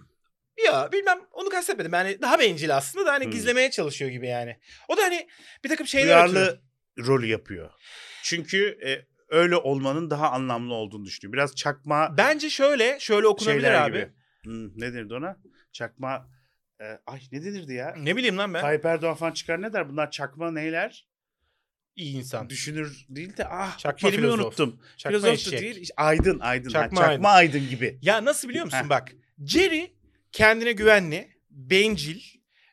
ya 0.67 0.93
bilmem 0.93 1.19
onu 1.33 1.49
kastetmedim. 1.49 1.93
Yani 1.93 2.23
daha 2.23 2.39
bencil 2.39 2.77
aslında 2.77 3.07
da 3.07 3.13
hani 3.13 3.25
Hmm. 3.25 3.31
gizlemeye 3.31 3.71
çalışıyor 3.71 4.11
gibi 4.11 4.27
yani. 4.29 4.57
O 4.89 4.97
da 4.97 5.03
hani 5.03 5.29
bir 5.65 5.69
takım 5.69 5.87
şeyler 5.87 6.07
duyarlı 6.07 6.61
rolü 6.99 7.27
yapıyor. 7.27 7.71
Çünkü 8.23 8.79
e, 8.87 9.07
öyle 9.29 9.57
olmanın 9.57 10.11
daha 10.11 10.31
anlamlı 10.31 10.75
olduğunu 10.75 11.05
düşünüyor. 11.05 11.33
Biraz 11.33 11.55
çakma 11.55 12.15
Bence 12.17 12.51
şöyle 12.51 13.01
şöyle 13.01 13.27
okunabilir 13.27 13.71
abi. 13.73 13.99
gibi. 13.99 14.09
Hmm, 14.45 14.81
ne 14.81 15.15
ona? 15.15 15.37
Çakma 15.73 16.29
e, 16.81 16.85
ay 17.07 17.21
ne 17.33 17.45
denirdi 17.45 17.75
ya? 17.75 17.95
Ne 17.99 18.16
bileyim 18.16 18.38
lan 18.38 18.55
ben. 18.55 18.61
Tayyip 18.61 18.85
Erdoğan 18.85 19.14
falan 19.14 19.33
çıkar 19.33 19.62
ne 19.62 19.73
der? 19.73 19.88
Bunlar 19.88 20.11
çakma 20.11 20.51
neyler? 20.51 21.07
İyi 21.97 22.16
insan. 22.16 22.49
Düşünür 22.51 23.07
değil 23.09 23.37
de 23.37 23.47
ah 23.49 23.79
Çakma 23.79 24.11
kelimeyi 24.11 24.33
filozof. 24.33 24.47
unuttum. 24.47 24.81
Çakma 24.97 25.19
Filozof 25.19 25.53
da 25.53 25.57
eşek. 25.57 25.61
değil. 25.77 25.88
aydın 25.97 26.38
aydın. 26.40 26.69
Çakma 26.71 26.97
Çakma, 27.01 27.12
çakma 27.14 27.29
aydın. 27.29 27.69
gibi. 27.71 27.99
Ya 28.03 28.25
nasıl 28.25 28.49
biliyor 28.49 28.64
musun 28.64 28.87
bak. 28.90 29.12
Jerry 29.47 29.90
kendine 30.33 30.73
güvenli, 30.73 31.29
bencil, 31.51 32.21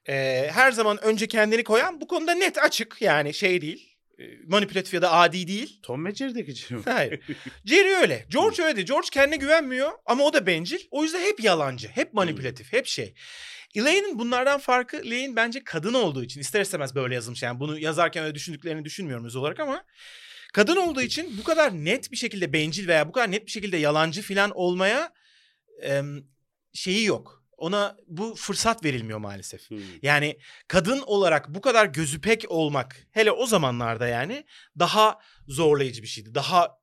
e, 0.09 0.47
her 0.53 0.71
zaman 0.71 1.03
önce 1.03 1.27
kendini 1.27 1.63
koyan 1.63 2.01
bu 2.01 2.07
konuda 2.07 2.33
net 2.33 2.57
açık 2.57 2.97
yani 3.01 3.33
şey 3.33 3.61
değil. 3.61 3.93
e, 4.19 4.23
manipülatif 4.47 4.93
ya 4.93 5.01
da 5.01 5.11
adi 5.13 5.47
değil. 5.47 5.79
Tom 5.83 6.05
ve 6.05 6.15
Jerry'deki 6.15 6.55
şey. 6.55 6.77
Hayır. 6.85 7.19
Jerry 7.65 7.95
öyle. 7.95 8.25
George 8.29 8.63
öyle. 8.63 8.81
George 8.81 9.07
kendine 9.11 9.35
güvenmiyor 9.37 9.91
ama 10.05 10.23
o 10.23 10.33
da 10.33 10.47
bencil. 10.47 10.79
O 10.91 11.03
yüzden 11.03 11.21
hep 11.21 11.43
yalancı, 11.43 11.87
hep 11.87 12.13
manipülatif, 12.13 12.73
hep 12.73 12.85
şey. 12.87 13.13
Elaine'in 13.75 14.19
bunlardan 14.19 14.59
farkı 14.59 14.97
Elaine 14.97 15.35
bence 15.35 15.63
kadın 15.63 15.93
olduğu 15.93 16.23
için 16.23 16.39
ister 16.41 16.61
istemez 16.61 16.95
böyle 16.95 17.15
yazılmış. 17.15 17.43
Yani 17.43 17.59
bunu 17.59 17.79
yazarken 17.79 18.23
öyle 18.23 18.35
düşündüklerini 18.35 18.85
düşünmüyorum 18.85 19.25
öz 19.25 19.35
olarak 19.35 19.59
ama 19.59 19.83
kadın 20.53 20.75
olduğu 20.75 21.01
için 21.01 21.37
bu 21.37 21.43
kadar 21.43 21.73
net 21.73 22.11
bir 22.11 22.17
şekilde 22.17 22.53
bencil 22.53 22.87
veya 22.87 23.07
bu 23.07 23.11
kadar 23.11 23.31
net 23.31 23.45
bir 23.45 23.51
şekilde 23.51 23.77
yalancı 23.77 24.21
falan 24.21 24.51
olmaya 24.51 25.13
em, 25.81 26.23
şeyi 26.73 27.05
yok. 27.05 27.43
Ona 27.57 27.97
bu 28.07 28.35
fırsat 28.35 28.83
verilmiyor 28.83 29.19
maalesef. 29.19 29.69
Hmm. 29.69 29.79
Yani 30.01 30.37
kadın 30.67 31.01
olarak 31.05 31.49
bu 31.49 31.61
kadar 31.61 31.85
gözü 31.85 32.21
pek 32.21 32.51
olmak 32.51 33.07
hele 33.11 33.31
o 33.31 33.45
zamanlarda 33.45 34.07
yani 34.07 34.45
daha 34.79 35.19
zorlayıcı 35.47 36.01
bir 36.01 36.07
şeydi. 36.07 36.35
Daha 36.35 36.77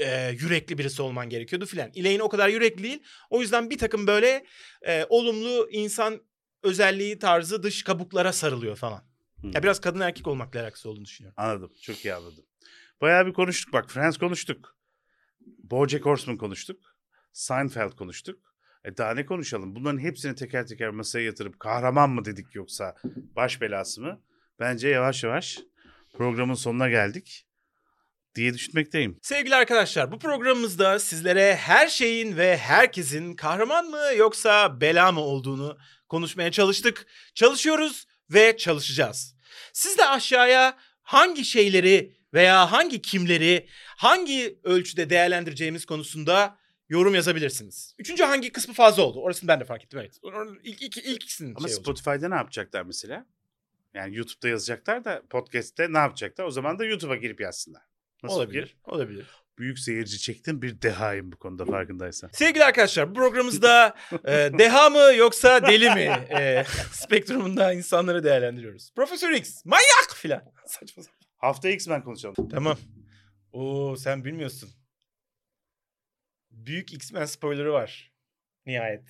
e, 0.00 0.30
yürekli 0.40 0.78
birisi 0.78 1.02
olman 1.02 1.28
gerekiyordu 1.28 1.66
filan. 1.66 1.90
Elaine 1.94 2.22
o 2.22 2.28
kadar 2.28 2.48
yürekli 2.48 2.82
değil. 2.82 3.02
O 3.30 3.40
yüzden 3.40 3.70
bir 3.70 3.78
takım 3.78 4.06
böyle 4.06 4.46
e, 4.82 5.06
olumlu 5.08 5.68
insan 5.70 6.22
özelliği 6.62 7.18
tarzı 7.18 7.62
dış 7.62 7.84
kabuklara 7.84 8.32
sarılıyor 8.32 8.76
falan. 8.76 9.04
Hmm. 9.40 9.50
Ya 9.50 9.62
biraz 9.62 9.80
kadın 9.80 10.00
erkek 10.00 10.26
olmakla 10.26 10.60
alakası 10.62 10.90
olduğunu 10.90 11.04
düşünüyorum. 11.04 11.34
Anladım. 11.36 11.72
Çok 11.82 12.04
iyi 12.04 12.14
anladım. 12.14 12.44
Bayağı 13.00 13.26
bir 13.26 13.32
konuştuk 13.32 13.72
bak. 13.72 13.90
Friends 13.90 14.16
konuştuk. 14.16 14.76
Bojack 15.40 16.06
Horseman 16.06 16.38
konuştuk. 16.38 16.96
Seinfeld 17.32 17.92
konuştuk. 17.92 18.54
E 18.84 18.96
daha 18.96 19.14
ne 19.14 19.26
konuşalım? 19.26 19.74
Bunların 19.74 19.98
hepsini 19.98 20.34
teker 20.34 20.66
teker 20.66 20.90
masaya 20.90 21.24
yatırıp 21.24 21.60
kahraman 21.60 22.10
mı 22.10 22.24
dedik 22.24 22.54
yoksa 22.54 22.96
baş 23.36 23.60
belası 23.60 24.00
mı? 24.00 24.20
Bence 24.60 24.88
yavaş 24.88 25.24
yavaş 25.24 25.58
programın 26.12 26.54
sonuna 26.54 26.88
geldik 26.88 27.46
diye 28.34 28.54
düşünmekteyim. 28.54 29.18
Sevgili 29.22 29.54
arkadaşlar 29.54 30.12
bu 30.12 30.18
programımızda 30.18 30.98
sizlere 30.98 31.56
her 31.56 31.88
şeyin 31.88 32.36
ve 32.36 32.56
herkesin 32.56 33.34
kahraman 33.34 33.86
mı 33.86 34.00
yoksa 34.16 34.80
bela 34.80 35.12
mı 35.12 35.20
olduğunu 35.20 35.78
konuşmaya 36.08 36.50
çalıştık. 36.50 37.06
Çalışıyoruz 37.34 38.06
ve 38.30 38.56
çalışacağız. 38.56 39.36
Siz 39.72 39.98
de 39.98 40.08
aşağıya 40.08 40.76
hangi 41.02 41.44
şeyleri 41.44 42.14
veya 42.34 42.72
hangi 42.72 43.02
kimleri 43.02 43.68
hangi 43.96 44.58
ölçüde 44.64 45.10
değerlendireceğimiz 45.10 45.84
konusunda 45.84 46.58
yorum 46.88 47.14
yazabilirsiniz. 47.14 47.94
Üçüncü 47.98 48.24
hangi 48.24 48.52
kısmı 48.52 48.74
fazla 48.74 49.02
oldu? 49.02 49.20
Orasını 49.20 49.48
ben 49.48 49.60
de 49.60 49.64
fark 49.64 49.84
ettim 49.84 49.98
evet. 49.98 50.18
İlk, 50.62 50.82
ilk, 50.82 50.96
ilk 50.96 51.22
ikisinin 51.24 51.54
Ama 51.54 51.68
şey 51.68 51.76
olacak. 51.76 51.82
Spotify'da 51.82 52.28
ne 52.28 52.34
yapacaklar 52.34 52.82
mesela? 52.82 53.26
Yani 53.94 54.16
YouTube'da 54.16 54.48
yazacaklar 54.48 55.04
da 55.04 55.22
podcast'te 55.30 55.92
ne 55.92 55.98
yapacaklar? 55.98 56.44
O 56.44 56.50
zaman 56.50 56.78
da 56.78 56.84
YouTube'a 56.84 57.16
girip 57.16 57.40
yazsınlar. 57.40 57.82
Nasıl 58.22 58.36
Olabilir. 58.36 58.62
fikir? 58.66 58.78
Olabilir. 58.84 59.26
Büyük 59.58 59.78
seyirci 59.78 60.18
çektim 60.18 60.62
bir 60.62 60.82
dehayım 60.82 61.32
bu 61.32 61.36
konuda 61.36 61.64
farkındaysan. 61.64 62.30
Sevgili 62.32 62.64
arkadaşlar 62.64 63.10
bu 63.10 63.14
programımızda 63.14 63.96
e, 64.24 64.30
deha 64.58 64.90
mı 64.90 65.14
yoksa 65.16 65.66
deli 65.66 65.90
mi 65.90 66.00
e, 66.38 66.64
spektrumunda 66.92 67.72
insanları 67.72 68.24
değerlendiriyoruz. 68.24 68.92
Profesör 68.96 69.30
X 69.30 69.64
manyak 69.64 70.14
filan. 70.14 70.42
Saçma 70.66 71.02
sapan. 71.02 71.18
Hafta 71.36 71.68
X-Men 71.68 72.02
konuşalım. 72.02 72.48
Tamam. 72.50 72.78
Oo 73.52 73.96
sen 73.96 74.24
bilmiyorsun. 74.24 74.70
Büyük 76.50 76.92
X-Men 76.92 77.24
spoilerı 77.24 77.72
var. 77.72 78.12
Nihayet. 78.66 79.04